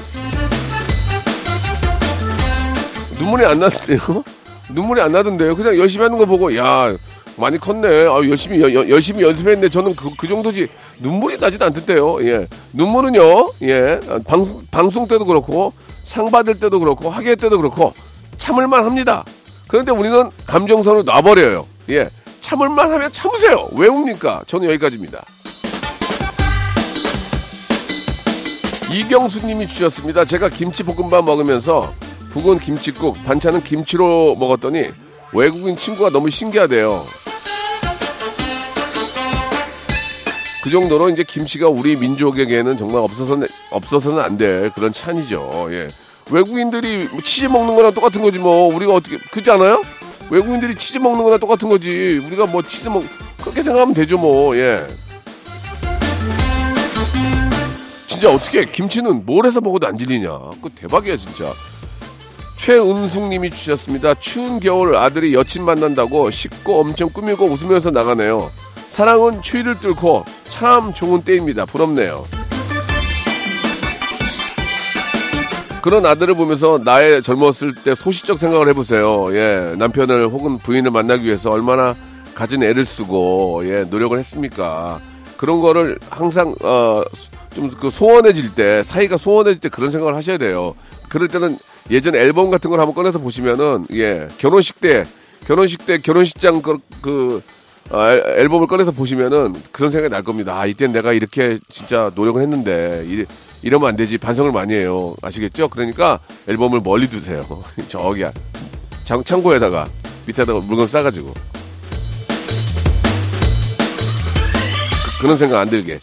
눈물이 3.19 3.45
안 3.47 3.59
나던데요? 3.59 4.23
눈물이 4.75 5.01
안 5.01 5.11
나던데요? 5.11 5.55
그냥 5.55 5.75
열심히 5.75 6.03
하는 6.03 6.19
거 6.19 6.27
보고, 6.27 6.55
야, 6.55 6.95
많이 7.35 7.57
컸네. 7.57 7.87
아, 8.05 8.17
열심히, 8.29 8.61
여- 8.61 8.71
여- 8.71 8.87
열심히 8.87 9.23
연습했는데 9.23 9.69
저는 9.69 9.95
그, 9.95 10.11
그 10.15 10.27
정도지. 10.27 10.67
눈물이 10.99 11.37
나지도 11.37 11.65
않던데요. 11.65 12.17
예. 12.29 12.47
눈물은요, 12.73 13.53
예. 13.63 13.99
아, 14.07 14.19
방송, 14.23 14.59
방송 14.69 15.07
때도 15.07 15.25
그렇고, 15.25 15.73
상 16.03 16.29
받을 16.29 16.59
때도 16.59 16.79
그렇고, 16.79 17.09
학예 17.09 17.35
때도 17.35 17.57
그렇고, 17.57 17.91
참을만 18.37 18.85
합니다. 18.85 19.25
그런데 19.67 19.91
우리는 19.91 20.29
감정선을 20.45 21.03
놔버려요. 21.05 21.65
예. 21.89 22.07
참을만 22.41 22.91
하면 22.91 23.11
참으세요. 23.11 23.67
왜 23.73 23.87
웁니까? 23.87 24.43
저는 24.47 24.69
여기까지입니다. 24.69 25.25
이경수 28.91 29.45
님이 29.45 29.67
주셨습니다. 29.67 30.23
제가 30.23 30.47
김치볶음밥 30.49 31.25
먹으면서 31.25 31.93
북은 32.31 32.59
김치국, 32.59 33.21
반찬은 33.25 33.63
김치로 33.63 34.35
먹었더니 34.39 34.91
외국인 35.33 35.75
친구가 35.75 36.09
너무 36.09 36.29
신기하대요. 36.29 37.05
그 40.63 40.69
정도로 40.69 41.09
이제 41.09 41.23
김치가 41.23 41.67
우리 41.67 41.95
민족에게는 41.95 42.77
정말 42.77 43.01
없어서는, 43.01 43.47
없어서는 43.71 44.21
안 44.21 44.37
될 44.37 44.69
그런 44.71 44.91
찬이죠. 44.93 45.67
예. 45.71 45.87
외국인들이 46.29 47.07
뭐 47.11 47.21
치즈 47.21 47.45
먹는 47.47 47.75
거랑 47.75 47.93
똑같은 47.93 48.21
거지 48.21 48.39
뭐. 48.39 48.73
우리가 48.73 48.93
어떻게, 48.93 49.17
그렇지 49.31 49.49
않아요? 49.51 49.83
외국인들이 50.29 50.75
치즈 50.75 50.97
먹는 50.99 51.23
거랑 51.23 51.39
똑같은 51.39 51.69
거지. 51.69 52.21
우리가 52.25 52.45
뭐 52.45 52.61
치즈 52.61 52.89
먹, 52.89 53.03
그렇게 53.41 53.63
생각하면 53.63 53.93
되죠 53.93 54.17
뭐. 54.17 54.55
예. 54.57 54.81
진짜 58.07 58.33
어떻게 58.33 58.65
김치는 58.65 59.25
뭘 59.25 59.45
해서 59.45 59.61
먹어도 59.61 59.87
안 59.87 59.97
질리냐. 59.97 60.29
그 60.61 60.69
대박이야 60.75 61.17
진짜. 61.17 61.53
최은숙 62.55 63.27
님이 63.29 63.51
주셨습니다. 63.51 64.15
추운 64.15 64.59
겨울 64.59 64.95
아들이 64.95 65.33
여친 65.35 65.63
만난다고 65.63 66.31
씻고 66.31 66.79
엄청 66.79 67.09
꾸미고 67.09 67.45
웃으면서 67.45 67.91
나가네요. 67.91 68.51
사랑은 68.89 69.43
추위를 69.43 69.79
뚫고 69.79 70.25
참 70.49 70.93
좋은 70.93 71.21
때입니다. 71.21 71.65
부럽네요. 71.65 72.25
그런 75.81 76.05
아들을 76.05 76.35
보면서 76.35 76.79
나의 76.83 77.21
젊었을 77.23 77.75
때 77.83 77.95
소시적 77.95 78.39
생각을 78.39 78.67
해보세요. 78.69 79.27
예, 79.35 79.75
남편을 79.77 80.27
혹은 80.27 80.57
부인을 80.57 80.91
만나기 80.91 81.25
위해서 81.25 81.49
얼마나 81.49 81.95
가진 82.35 82.61
애를 82.63 82.85
쓰고 82.85 83.61
예 83.65 83.83
노력을 83.83 84.17
했습니까? 84.17 84.99
그런 85.37 85.61
거를 85.61 85.97
항상 86.09 86.55
어 86.61 87.03
좀 87.55 87.69
그 87.79 87.89
소원해질 87.89 88.53
때 88.53 88.83
사이가 88.83 89.17
소원해질 89.17 89.59
때 89.61 89.69
그런 89.69 89.89
생각을 89.89 90.15
하셔야 90.15 90.37
돼요. 90.37 90.75
그럴 91.09 91.27
때는 91.27 91.57
예전 91.89 92.13
앨범 92.15 92.51
같은 92.51 92.69
걸 92.69 92.79
한번 92.79 92.93
꺼내서 92.93 93.17
보시면은 93.17 93.85
예 93.93 94.27
결혼식 94.37 94.79
때 94.79 95.05
결혼식 95.47 95.83
때 95.87 95.97
결혼식장 95.97 96.61
그, 96.61 96.77
그 97.01 97.41
아, 97.89 98.11
앨- 98.11 98.23
앨범을 98.39 98.67
꺼내서 98.67 98.91
보시면은 98.91 99.55
그런 99.71 99.91
생각이 99.91 100.11
날 100.11 100.23
겁니다. 100.23 100.59
아, 100.59 100.65
이때 100.65 100.87
내가 100.87 101.13
이렇게 101.13 101.57
진짜 101.69 102.11
노력을 102.15 102.41
했는데 102.41 103.03
이, 103.07 103.25
이러면 103.61 103.89
안 103.89 103.95
되지 103.95 104.17
반성을 104.17 104.51
많이 104.51 104.73
해요. 104.73 105.15
아시겠죠? 105.21 105.69
그러니까 105.69 106.19
앨범을 106.47 106.81
멀리 106.83 107.09
두세요. 107.09 107.45
저기야 107.87 108.31
창, 109.05 109.23
창고에다가 109.23 109.87
밑에다가 110.27 110.59
물건 110.65 110.87
싸가지고 110.87 111.33
그- 115.05 115.21
그런 115.21 115.37
생각 115.37 115.59
안 115.59 115.69
들게. 115.69 115.99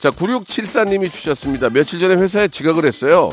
자, 0.00 0.10
9674님이 0.10 1.10
주셨습니다. 1.10 1.70
며칠 1.70 1.98
전에 2.00 2.14
회사에 2.16 2.48
지각을 2.48 2.84
했어요. 2.84 3.30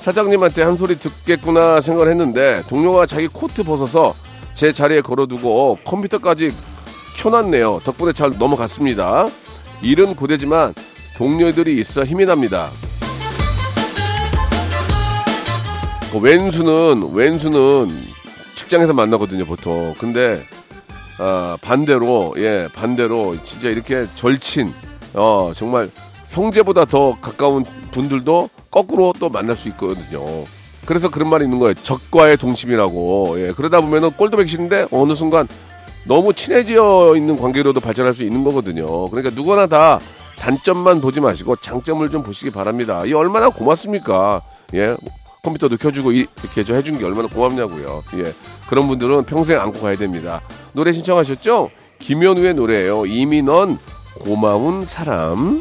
사장님한테 0.00 0.62
한 0.62 0.76
소리 0.76 0.98
듣겠구나 0.98 1.80
생각을 1.80 2.10
했는데 2.10 2.62
동료가 2.68 3.06
자기 3.06 3.26
코트 3.28 3.62
벗어서 3.62 4.14
제 4.54 4.70
자리에 4.72 5.00
걸어두고 5.00 5.78
컴퓨터까지 5.84 6.54
켜놨네요. 7.14 7.80
덕분에 7.84 8.12
잘 8.12 8.32
넘어갔습니다. 8.38 9.28
일은 9.82 10.14
고되지만 10.14 10.74
동료들이 11.16 11.78
있어 11.80 12.04
힘이 12.04 12.24
납니다. 12.26 12.68
그 16.12 16.18
왼수는 16.18 17.10
왼수는 17.12 17.90
직장에서 18.54 18.92
만나거든요 18.92 19.44
보통. 19.44 19.94
근데 19.98 20.46
아, 21.18 21.56
반대로 21.60 22.34
예 22.38 22.68
반대로 22.74 23.36
진짜 23.42 23.68
이렇게 23.68 24.06
절친 24.14 24.72
어 25.14 25.52
정말 25.54 25.90
형제보다 26.30 26.84
더 26.84 27.16
가까운 27.20 27.64
분들도 27.92 28.50
거꾸로 28.70 29.12
또 29.18 29.28
만날 29.28 29.54
수 29.54 29.68
있거든요. 29.68 30.44
그래서 30.84 31.08
그런 31.10 31.30
말이 31.30 31.44
있는 31.44 31.58
거예요. 31.58 31.74
적과의 31.74 32.36
동심이라고. 32.36 33.36
예, 33.38 33.52
그러다 33.52 33.80
보면은 33.80 34.10
꼴도 34.10 34.44
싫은데 34.46 34.88
어느 34.90 35.14
순간 35.14 35.48
너무 36.04 36.32
친해져 36.34 37.14
있는 37.16 37.36
관계로도 37.36 37.80
발전할 37.80 38.12
수 38.14 38.24
있는 38.24 38.44
거거든요. 38.44 39.08
그러니까 39.08 39.34
누구나 39.34 39.66
다 39.66 40.00
단점만 40.38 41.00
보지 41.00 41.20
마시고 41.20 41.56
장점을 41.56 42.08
좀 42.10 42.22
보시기 42.22 42.50
바랍니다. 42.50 43.04
이 43.06 43.12
얼마나 43.14 43.48
고맙습니까? 43.48 44.42
예. 44.74 44.96
컴퓨터도 45.42 45.76
켜주고 45.76 46.12
이- 46.12 46.26
이렇게 46.42 46.64
저 46.64 46.74
해준 46.74 46.98
게 46.98 47.04
얼마나 47.04 47.28
고맙냐고요. 47.28 48.02
예. 48.18 48.32
그런 48.68 48.88
분들은 48.88 49.24
평생 49.24 49.60
안고 49.60 49.80
가야 49.80 49.96
됩니다. 49.96 50.40
노래 50.72 50.92
신청하셨죠? 50.92 51.70
김현우의 51.98 52.54
노래예요. 52.54 53.06
이미 53.06 53.42
넌 53.42 53.78
고마운 54.20 54.84
사람. 54.84 55.60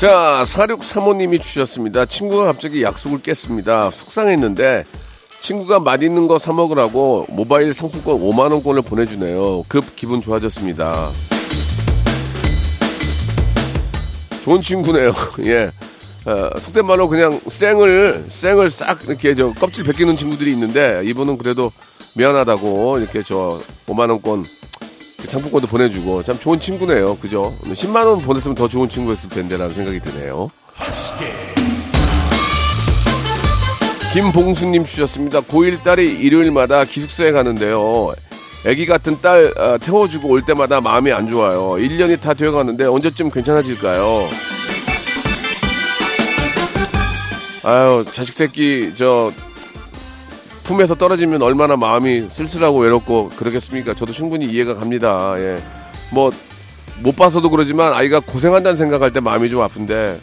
자, 0.00 0.44
4635님이 0.46 1.42
주셨습니다. 1.42 2.06
친구가 2.06 2.46
갑자기 2.46 2.82
약속을 2.82 3.20
깼습니다. 3.20 3.90
속상했는데 3.90 4.84
친구가 5.42 5.78
맛있는 5.80 6.26
거 6.26 6.38
사 6.38 6.54
먹으라고 6.54 7.26
모바일 7.28 7.74
상품권 7.74 8.18
5만 8.18 8.50
원권을 8.50 8.80
보내주네요. 8.80 9.62
급 9.68 9.84
기분 9.96 10.22
좋아졌습니다. 10.22 11.10
좋은 14.42 14.62
친구네요. 14.62 15.12
예. 15.44 15.70
어, 16.24 16.58
속된 16.58 16.86
말로 16.86 17.06
그냥 17.06 17.38
쌩을 17.46 18.24
쌩을 18.30 18.70
싹 18.70 19.04
이렇게 19.04 19.34
저 19.34 19.52
껍질 19.52 19.84
벗기는 19.84 20.16
친구들이 20.16 20.50
있는데 20.52 21.02
이분은 21.04 21.36
그래도 21.36 21.72
미안하다고 22.14 23.00
이렇게 23.00 23.22
저 23.22 23.60
5만 23.86 24.08
원권 24.08 24.46
상품권도 25.26 25.66
보내주고 25.66 26.22
참 26.22 26.38
좋은 26.38 26.58
친구네요. 26.60 27.16
그죠? 27.16 27.54
10만 27.64 28.06
원 28.06 28.18
보냈으면 28.18 28.54
더 28.54 28.68
좋은 28.68 28.88
친구였을 28.88 29.30
텐데라는 29.30 29.74
생각이 29.74 30.00
드네요. 30.00 30.50
김봉수님 34.12 34.84
주셨습니다. 34.84 35.40
고1 35.42 35.82
딸이 35.84 36.18
일요일마다 36.18 36.84
기숙사에 36.84 37.30
가는데요. 37.30 38.12
애기 38.66 38.84
같은 38.84 39.18
딸 39.22 39.52
아, 39.56 39.78
태워주고 39.78 40.28
올 40.28 40.42
때마다 40.42 40.80
마음이 40.80 41.12
안 41.12 41.28
좋아요. 41.28 41.68
1년이 41.70 42.20
다 42.20 42.34
되어가는데 42.34 42.84
언제쯤 42.86 43.30
괜찮아질까요? 43.30 44.28
아유 47.62 48.04
자식 48.10 48.34
새끼 48.34 48.92
저 48.96 49.32
품에서 50.70 50.94
떨어지면 50.94 51.42
얼마나 51.42 51.76
마음이 51.76 52.28
쓸쓸하고 52.28 52.78
외롭고 52.78 53.30
그러겠습니까? 53.30 53.94
저도 53.94 54.12
충분히 54.12 54.46
이해가 54.46 54.74
갑니다. 54.74 55.34
예. 55.38 55.60
뭐, 56.12 56.30
못 57.02 57.16
봐서도 57.16 57.50
그러지만 57.50 57.92
아이가 57.92 58.20
고생한다는 58.20 58.76
생각할 58.76 59.12
때 59.12 59.18
마음이 59.18 59.50
좀 59.50 59.62
아픈데 59.62 60.20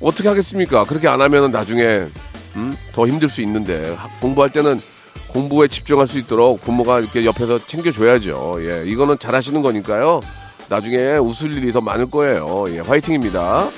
어떻게 0.00 0.28
하겠습니까? 0.28 0.84
그렇게 0.84 1.08
안 1.08 1.20
하면 1.20 1.50
나중에 1.50 2.06
음? 2.54 2.76
더 2.92 3.08
힘들 3.08 3.28
수 3.28 3.42
있는데 3.42 3.92
학- 3.96 4.20
공부할 4.20 4.50
때는 4.50 4.80
공부에 5.26 5.66
집중할 5.66 6.06
수 6.06 6.20
있도록 6.20 6.60
부모가 6.62 7.00
이렇게 7.00 7.24
옆에서 7.24 7.58
챙겨줘야죠. 7.66 8.58
예. 8.60 8.84
이거는 8.86 9.18
잘하시는 9.18 9.60
거니까요. 9.62 10.20
나중에 10.68 11.16
웃을 11.16 11.50
일이 11.56 11.72
더 11.72 11.80
많을 11.80 12.08
거예요. 12.08 12.66
예, 12.68 12.78
화이팅입니다. 12.78 13.68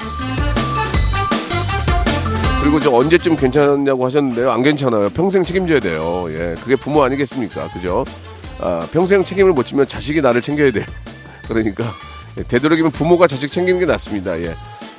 그리고 2.60 2.78
저 2.78 2.90
언제쯤 2.92 3.36
괜찮냐고 3.36 4.04
하셨는데요. 4.06 4.50
안 4.50 4.62
괜찮아요. 4.62 5.08
평생 5.10 5.42
책임져야 5.42 5.80
돼요. 5.80 6.26
예, 6.28 6.54
그게 6.60 6.76
부모 6.76 7.02
아니겠습니까? 7.02 7.68
그죠? 7.68 8.04
아, 8.58 8.86
평생 8.92 9.24
책임을 9.24 9.52
못 9.52 9.66
지면 9.66 9.86
자식이 9.88 10.20
나를 10.20 10.42
챙겨야 10.42 10.70
돼요. 10.70 10.84
그러니까 11.48 11.84
예, 12.38 12.42
되도록이면 12.42 12.92
부모가 12.92 13.26
자식 13.26 13.50
챙기는 13.50 13.80
게 13.80 13.86
낫습니다. 13.86 14.38
예. 14.40 14.54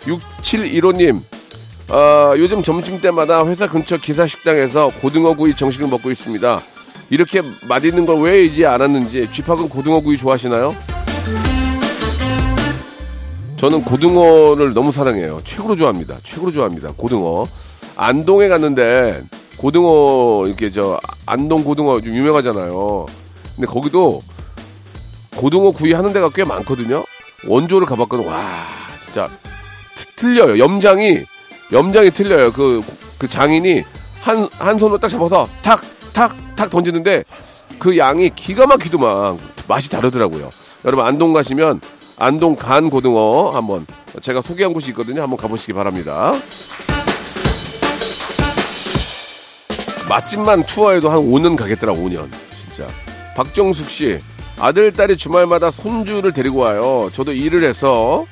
6715님, 0.06 1.21
아, 1.89 2.34
요즘 2.38 2.63
점심때마다 2.63 3.45
회사 3.45 3.67
근처 3.69 3.97
기사식당에서 3.97 4.91
고등어구이 5.00 5.56
정식을 5.56 5.88
먹고 5.88 6.10
있습니다. 6.10 6.60
이렇게 7.12 7.41
맛있는 7.67 8.06
걸 8.06 8.17
왜 8.21 8.43
이제 8.43 8.65
알았는지 8.65 9.30
쥐팍은 9.32 9.69
고등어구이 9.69 10.17
좋아하시나요? 10.17 10.76
저는 13.62 13.84
고등어를 13.84 14.74
너무 14.74 14.91
사랑해요. 14.91 15.39
최고로 15.43 15.76
좋아합니다. 15.76 16.17
최고로 16.24 16.52
좋아합니다. 16.52 16.93
고등어. 16.97 17.47
안동에 17.95 18.47
갔는데 18.47 19.21
고등어 19.56 20.47
이렇게 20.47 20.71
저 20.71 21.00
안동 21.28 21.63
고등어 21.63 22.02
좀 22.02 22.15
유명하잖아요. 22.15 23.06
근데 23.56 23.67
거기도 23.67 24.19
고등어 25.36 25.69
구이 25.69 25.93
하는 25.93 26.12
데가 26.12 26.32
꽤 26.32 26.43
많거든요. 26.43 27.04
원조를 27.47 27.86
가봤거든. 27.86 28.26
와 28.26 28.41
진짜 29.00 29.30
트- 29.95 30.08
틀려요. 30.15 30.58
염장이 30.58 31.19
염장이 31.71 32.10
틀려요. 32.10 32.52
그, 32.54 32.82
그 33.19 33.28
장인이 33.28 33.84
한, 34.21 34.50
한 34.58 34.80
손으로 34.80 34.97
딱 34.97 35.08
잡아서 35.08 35.47
탁, 35.62 35.82
탁, 36.13 36.36
탁 36.56 36.71
던지는데 36.71 37.26
그 37.78 37.95
양이 37.95 38.32
기가 38.32 38.65
막히더만 38.65 39.38
맛이 39.67 39.91
다르더라고요. 39.91 40.50
여러분 40.84 41.06
안동 41.06 41.32
가시면 41.32 41.80
안동 42.21 42.55
간 42.55 42.91
고등어 42.91 43.49
한번 43.49 43.84
제가 44.21 44.43
소개한 44.43 44.73
곳이 44.73 44.91
있거든요. 44.91 45.23
한번 45.23 45.38
가보시기 45.38 45.73
바랍니다. 45.73 46.31
맛집만 50.07 50.63
투어해도 50.63 51.10
한 51.10 51.17
5년 51.17 51.57
가겠더라, 51.57 51.93
5년. 51.93 52.29
진짜. 52.55 52.88
박정숙 53.36 53.89
씨, 53.89 54.19
아들, 54.60 54.91
딸이 54.91 55.17
주말마다 55.17 55.71
손주를 55.71 56.31
데리고 56.31 56.60
와요. 56.60 57.10
저도 57.12 57.31
일을 57.34 57.63
해서 57.63 58.27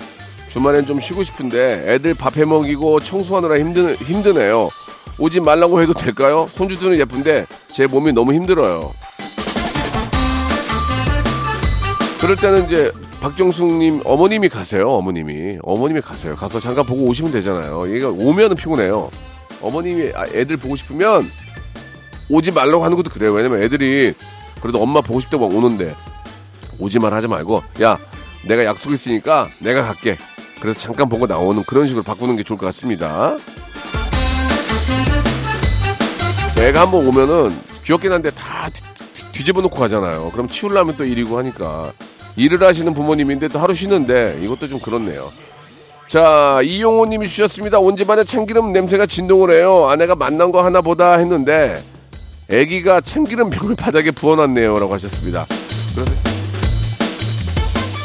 주말엔 0.50 0.86
좀 0.86 1.00
쉬고 1.00 1.24
싶은데 1.24 1.86
애들 1.88 2.14
밥 2.14 2.38
해 2.38 2.46
먹이고 2.46 3.00
청소하느라 3.00 3.58
힘드, 3.58 3.96
힘드네요. 3.96 4.70
오지 5.18 5.40
말라고 5.40 5.82
해도 5.82 5.94
될까요? 5.94 6.48
손주들은 6.52 7.00
예쁜데 7.00 7.48
제 7.72 7.88
몸이 7.88 8.14
너무 8.14 8.34
힘들어요. 8.34 8.94
그럴 12.20 12.36
때는 12.36 12.66
이제 12.66 12.92
박정숙님 13.22 14.02
어머님이 14.06 14.48
가세요. 14.50 14.90
어머님이 14.92 15.58
어머님이 15.64 16.02
가세요. 16.02 16.36
가서 16.36 16.60
잠깐 16.60 16.86
보고 16.86 17.04
오시면 17.08 17.32
되잖아요. 17.34 17.94
얘가 17.94 18.08
오면은 18.10 18.56
피곤해요. 18.56 19.10
어머님이 19.62 20.12
아, 20.16 20.24
애들 20.34 20.56
보고 20.58 20.76
싶으면 20.78 21.30
오지 22.30 22.52
말라고 22.52 22.84
하는 22.84 22.96
것도 22.96 23.10
그래요. 23.10 23.34
왜냐면 23.34 23.62
애들이 23.62 24.14
그래도 24.62 24.82
엄마 24.82 25.02
보고 25.02 25.20
싶다고 25.20 25.48
오는데 25.48 25.94
오지 26.80 27.00
말 27.00 27.14
하지 27.14 27.28
말고 27.28 27.62
야 27.82 27.98
내가 28.48 28.64
약속 28.64 28.94
있으니까 28.94 29.50
내가 29.62 29.84
갈게. 29.84 30.18
그래서 30.62 30.80
잠깐 30.80 31.10
보고 31.10 31.26
나오는 31.26 31.62
그런 31.64 31.88
식으로 31.88 32.04
바꾸는 32.04 32.38
게 32.38 32.44
좋을 32.44 32.58
것 32.58 32.66
같습니다. 32.68 33.36
애가 36.58 36.82
한번 36.82 37.06
오면은 37.08 37.56
귀엽긴 37.84 38.12
한데 38.12 38.30
다 38.32 38.70
뒤- 38.70 38.84
뒤- 39.14 39.32
뒤집어 39.32 39.62
놓고 39.62 39.78
가잖아요. 39.78 40.30
그럼 40.32 40.48
치우려면 40.50 40.96
또 40.98 41.06
일이고 41.06 41.38
하니까 41.38 41.94
일을 42.36 42.64
하시는 42.64 42.94
부모님인데 42.94 43.48
또 43.50 43.60
하루 43.60 43.76
쉬는데 43.76 44.40
이것도 44.42 44.68
좀 44.68 44.80
그렇네요. 44.80 45.32
자, 46.08 46.60
이용호 46.64 47.06
님이 47.06 47.28
주셨습니다. 47.28 47.80
온 47.80 47.96
집안에 47.96 48.24
참기름 48.24 48.74
냄새가 48.74 49.06
진동을 49.06 49.52
해요. 49.52 49.88
아내가 49.90 50.16
만난 50.16 50.52
거 50.52 50.64
하나 50.64 50.82
보다 50.82 51.18
했는데 51.18 51.80
아기가 52.52 53.02
참기름 53.02 53.50
병을 53.52 53.76
바닥에 53.78 54.12
부어놨네요. 54.12 54.80
라고 54.80 54.94
하셨습니다. 54.96 55.46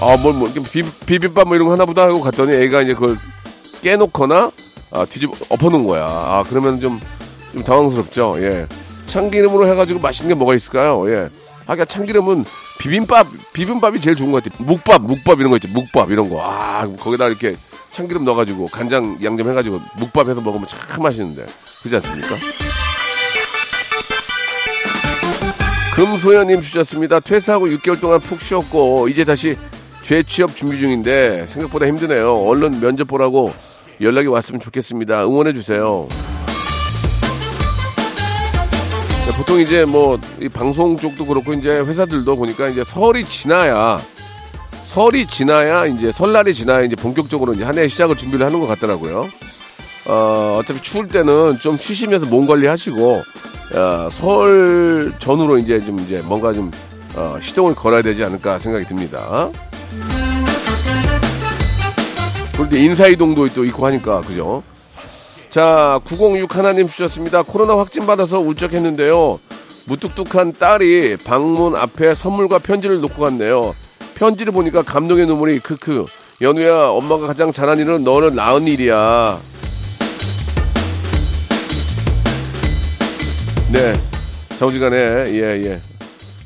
아, 0.02 0.16
뭘, 0.22 0.34
뭐, 0.34 0.52
비, 0.70 0.82
비빔밥 1.06 1.48
뭐 1.48 1.56
이런 1.56 1.68
거 1.68 1.72
하나 1.72 1.86
보다 1.86 2.02
하고 2.02 2.20
갔더니 2.20 2.52
애가 2.52 2.82
이제 2.82 2.92
그걸 2.92 3.16
깨놓거나 3.80 4.50
아, 4.90 5.04
뒤집어 5.06 5.32
엎어놓은 5.48 5.84
거야. 5.84 6.04
아, 6.04 6.44
그러면 6.48 6.80
좀, 6.80 7.00
좀 7.52 7.64
당황스럽죠. 7.64 8.34
예. 8.38 8.66
참기름으로 9.06 9.66
해가지고 9.68 10.00
맛있는 10.00 10.34
게 10.34 10.38
뭐가 10.38 10.54
있을까요? 10.54 11.10
예. 11.10 11.30
하기야 11.66 11.84
참기름은 11.86 12.44
비빔밥, 12.78 13.26
비빔밥이 13.52 14.00
제일 14.00 14.16
좋은 14.16 14.32
것 14.32 14.42
같아요. 14.42 14.64
묵밥, 14.64 15.02
묵밥 15.02 15.40
이런 15.40 15.50
거 15.50 15.56
있지. 15.56 15.68
묵밥 15.68 16.10
이런 16.10 16.28
거. 16.28 16.40
아, 16.42 16.86
거기다 16.86 17.28
이렇게 17.28 17.56
참기름 17.92 18.24
넣어가지고 18.24 18.68
간장 18.68 19.18
양념 19.22 19.48
해가지고 19.48 19.80
묵밥 19.98 20.28
해서 20.28 20.40
먹으면 20.40 20.66
참 20.66 21.02
맛있는데. 21.02 21.46
그렇지 21.82 21.96
않습니까? 21.96 22.36
금소연님 25.94 26.60
주셨습니다. 26.60 27.20
퇴사하고 27.20 27.68
6개월 27.68 28.00
동안 28.00 28.20
푹 28.20 28.40
쉬었고 28.40 29.08
이제 29.08 29.24
다시 29.24 29.56
재취업 30.02 30.56
준비 30.56 30.78
중인데 30.78 31.46
생각보다 31.46 31.86
힘드네요. 31.86 32.34
얼른 32.34 32.80
면접 32.80 33.06
보라고 33.06 33.54
연락이 34.00 34.26
왔으면 34.26 34.60
좋겠습니다. 34.60 35.24
응원해 35.24 35.52
주세요. 35.52 36.08
네, 39.26 39.36
보통 39.36 39.60
이제 39.60 39.84
뭐 39.84 40.18
이 40.40 40.48
방송 40.48 40.96
쪽도 40.96 41.26
그렇고 41.26 41.52
이제 41.54 41.70
회사들도 41.70 42.36
보니까 42.36 42.68
이제 42.68 42.84
설이 42.84 43.24
지나야 43.24 43.98
설이 44.84 45.26
지나야 45.26 45.86
이제 45.86 46.12
설날이 46.12 46.52
지나야 46.54 46.82
이제 46.82 46.94
본격적으로 46.96 47.54
이제 47.54 47.64
한 47.64 47.78
해 47.78 47.88
시작을 47.88 48.16
준비를 48.16 48.44
하는 48.46 48.60
것 48.60 48.66
같더라고요. 48.66 49.28
어, 50.06 50.58
어차피 50.60 50.82
추울 50.82 51.08
때는 51.08 51.58
좀 51.60 51.76
쉬시면서 51.78 52.26
몸 52.26 52.46
관리하시고 52.46 53.22
어, 53.74 54.08
설 54.10 55.12
전후로 55.18 55.58
이제 55.58 55.80
좀 55.80 55.98
이제 56.00 56.20
뭔가 56.22 56.52
좀 56.52 56.70
어, 57.14 57.38
시동을 57.40 57.74
걸어야 57.74 58.02
되지 58.02 58.22
않을까 58.24 58.58
생각이 58.58 58.84
듭니다. 58.86 59.48
그런데 62.52 62.78
인사이동도 62.84 63.48
또 63.48 63.64
있고 63.64 63.86
하니까 63.86 64.20
그죠? 64.20 64.62
자, 65.54 66.00
906 66.04 66.56
하나님 66.56 66.88
주셨습니다. 66.88 67.44
코로나 67.44 67.78
확진 67.78 68.06
받아서 68.06 68.40
울적했는데요. 68.40 69.38
무뚝뚝한 69.84 70.54
딸이 70.54 71.18
방문 71.18 71.76
앞에 71.76 72.16
선물과 72.16 72.58
편지를 72.58 73.00
놓고 73.00 73.22
갔네요. 73.22 73.76
편지를 74.16 74.52
보니까 74.52 74.82
감동의 74.82 75.28
눈물이 75.28 75.60
크크. 75.60 76.06
연우야, 76.40 76.88
엄마가 76.88 77.28
가장 77.28 77.52
잘한 77.52 77.78
일은 77.78 78.02
너를 78.02 78.34
낳은 78.34 78.66
일이야. 78.66 79.38
네. 83.70 83.92
자우지간에 84.58 84.96
예 84.96 85.40
예. 85.66 85.80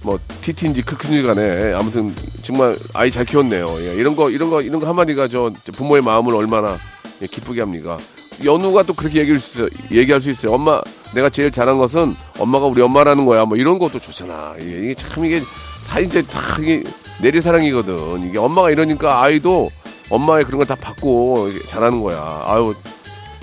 뭐 0.03 0.19
티티인지 0.43 0.83
크크인지 0.83 1.23
간에 1.23 1.73
아무튼 1.73 2.15
정말 2.43 2.79
아이 2.93 3.11
잘 3.11 3.25
키웠네요. 3.25 3.75
예, 3.87 3.95
이런 3.95 4.15
거 4.15 4.29
이런 4.29 4.51
거 4.51 4.61
이런 4.61 4.81
거 4.81 4.87
한마디가 4.87 5.29
저 5.29 5.51
부모의 5.73 6.03
마음을 6.03 6.35
얼마나 6.35 6.79
예, 7.23 7.27
기쁘게 7.27 7.63
합니까? 7.63 7.97
연우가 8.45 8.83
또 8.85 8.95
그렇게 8.95 9.21
얘기할 9.21 9.39
수 9.41 9.63
있어요. 9.63 9.69
얘기할 9.91 10.21
수 10.21 10.31
있어요. 10.31 10.53
엄마 10.53 10.81
내가 11.15 11.29
제일 11.31 11.51
잘한 11.51 11.79
것은 11.79 12.15
엄마가 12.39 12.67
우리 12.67 12.81
엄마라는 12.83 13.25
거야. 13.27 13.45
뭐 13.45 13.57
이런 13.57 13.79
것도 13.79 13.99
좋잖아. 13.99 14.55
예, 14.63 14.67
이게 14.67 14.95
참 14.95 15.25
이게 15.25 15.41
다 15.89 15.99
이제 16.01 16.23
다 16.23 16.41
이게 16.61 16.83
내리사랑이거든. 17.21 18.29
이게 18.29 18.39
엄마가 18.39 18.71
이러니까 18.71 19.23
아이도 19.23 19.69
엄마의 20.11 20.45
그런 20.45 20.59
걸 20.59 20.67
다 20.67 20.75
받고 20.75 21.49
잘하는 21.67 22.01
거야. 22.03 22.43
아유 22.47 22.75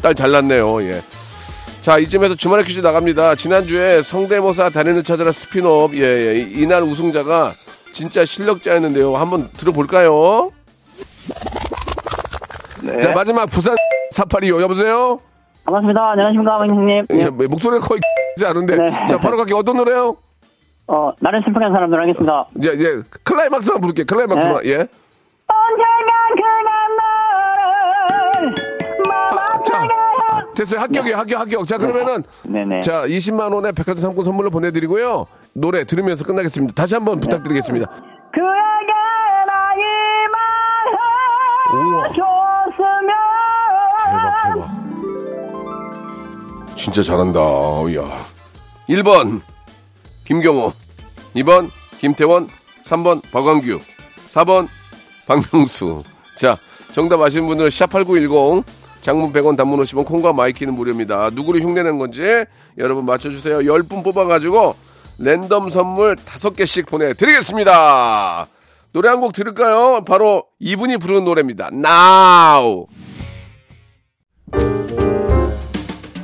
딸 0.01 0.15
잘났네요. 0.15 0.81
예. 0.83 1.01
자, 1.81 1.99
이쯤에서 1.99 2.33
주말에 2.35 2.63
퀴즈 2.63 2.79
나갑니다. 2.79 3.35
지난주에 3.35 4.01
성대모사 4.01 4.69
달인을 4.69 5.03
찾아라 5.03 5.31
스피노업, 5.31 5.95
예, 5.95 6.01
예. 6.01 6.39
이- 6.39 6.61
이날 6.63 6.81
우승자가 6.83 7.53
진짜 7.91 8.25
실력자였는데요. 8.25 9.15
한번 9.15 9.49
들어볼까요? 9.55 10.49
네. 12.81 12.99
자, 13.01 13.11
마지막 13.11 13.45
부산 13.45 13.75
사파리요. 14.15 14.61
여보세요? 14.61 15.19
반갑습니다. 15.65 16.11
안녕하십니까, 16.11 16.59
형님. 16.59 17.05
예, 17.11 17.29
목소리가 17.29 17.85
거의 17.85 17.99
지 18.37 18.45
않은데. 18.45 18.77
네. 18.77 19.05
자, 19.07 19.17
바로 19.17 19.35
갈게요. 19.35 19.57
어떤 19.57 19.75
노래요? 19.75 20.15
어, 20.87 21.11
나는 21.19 21.41
슬프게 21.43 21.65
한 21.65 21.73
사람들 21.73 21.99
하겠습니다. 22.01 22.47
예, 22.63 22.69
예. 22.69 23.01
클라이막스 23.23 23.71
만 23.71 23.81
부를게요. 23.81 24.05
클라이막스만. 24.05 24.63
네. 24.63 24.69
예. 24.69 24.75
언젠간 25.47 26.35
그냥 26.35 26.63
나를 28.39 28.55
아, 29.11 29.63
자, 29.63 29.81
아, 29.83 30.45
됐어요. 30.55 30.79
합격이에요. 30.79 31.17
합격, 31.17 31.41
합격. 31.41 31.67
자, 31.67 31.77
그러면은. 31.77 32.23
네네. 32.43 32.79
자, 32.81 33.05
20만원의 33.05 33.75
백화점 33.75 33.97
상품 33.99 34.23
선물로 34.23 34.49
보내드리고요. 34.49 35.25
노래 35.53 35.83
들으면서 35.83 36.23
끝나겠습니다. 36.23 36.73
다시 36.73 36.95
한번 36.95 37.19
부탁드리겠습니다. 37.19 37.85
그에게 38.31 38.93
나의. 39.47 39.83
말을 41.73 42.07
줬으면 42.15 43.24
진짜 46.75 47.01
잘한다 47.01 47.39
이야 47.89 48.25
1번 48.89 49.41
김경호 50.25 50.73
2번 51.35 51.69
김태원 51.97 52.47
3번 52.85 53.21
박완규 53.31 53.79
4번 54.29 54.67
박명수. 55.27 56.03
자, 56.37 56.55
정답 56.93 57.19
아시는 57.21 57.47
분들은 57.47 57.69
샵8910 57.71 58.63
장문 59.01 59.33
100원 59.33 59.57
단문 59.57 59.79
50원 59.81 60.05
콩과 60.05 60.33
my 60.33 60.44
K는 60.44 60.73
무료입니다. 60.75 61.31
누구를 61.33 61.61
흉내낸 61.63 61.97
건지 61.97 62.21
여러분 62.77 63.05
맞춰주세요. 63.05 63.59
10분 63.59 64.03
뽑아가지고 64.03 64.75
랜덤 65.17 65.69
선물 65.69 66.15
5개씩 66.15 66.87
보내드리겠습니다. 66.87 68.47
노래 68.91 69.09
한 69.09 69.19
곡 69.19 69.33
들을까요? 69.33 70.03
바로 70.05 70.43
이분이 70.59 70.97
부르는 70.97 71.23
노래입니다. 71.25 71.69
Now! 71.73 72.87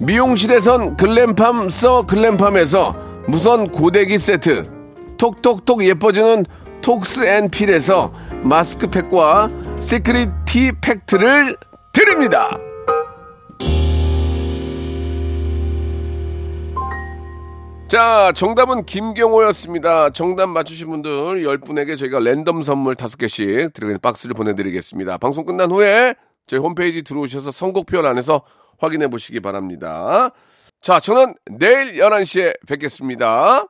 미용실에선 0.00 0.96
글램팜 0.96 1.68
써 1.70 2.06
글램팜에서 2.06 2.94
무선 3.26 3.70
고데기 3.70 4.18
세트, 4.18 4.70
톡톡톡 5.18 5.84
예뻐지는 5.84 6.44
톡스앤필에서 6.82 8.12
마스크팩과 8.44 9.50
secret 9.78 10.30
티 10.46 10.72
팩트를 10.80 11.56
드립니다. 11.92 12.56
자, 17.88 18.32
정답은 18.34 18.84
김경호였습니다. 18.84 20.10
정답 20.10 20.46
맞추신 20.48 20.88
분들 20.90 21.42
10분에게 21.42 21.98
저희가 21.98 22.20
랜덤 22.20 22.62
선물 22.62 22.94
5개씩 22.94 23.72
드리는 23.72 23.98
박스를 24.00 24.34
보내드리겠습니다. 24.34 25.18
방송 25.18 25.44
끝난 25.44 25.70
후에 25.72 26.14
저희 26.46 26.60
홈페이지 26.60 27.02
들어오셔서 27.02 27.50
선곡표 27.50 28.06
안에서 28.06 28.42
확인해 28.78 29.08
보시기 29.08 29.40
바랍니다. 29.40 30.30
자, 30.80 31.00
저는 31.00 31.34
내일 31.50 31.94
11시에 31.94 32.66
뵙겠습니다. 32.66 33.66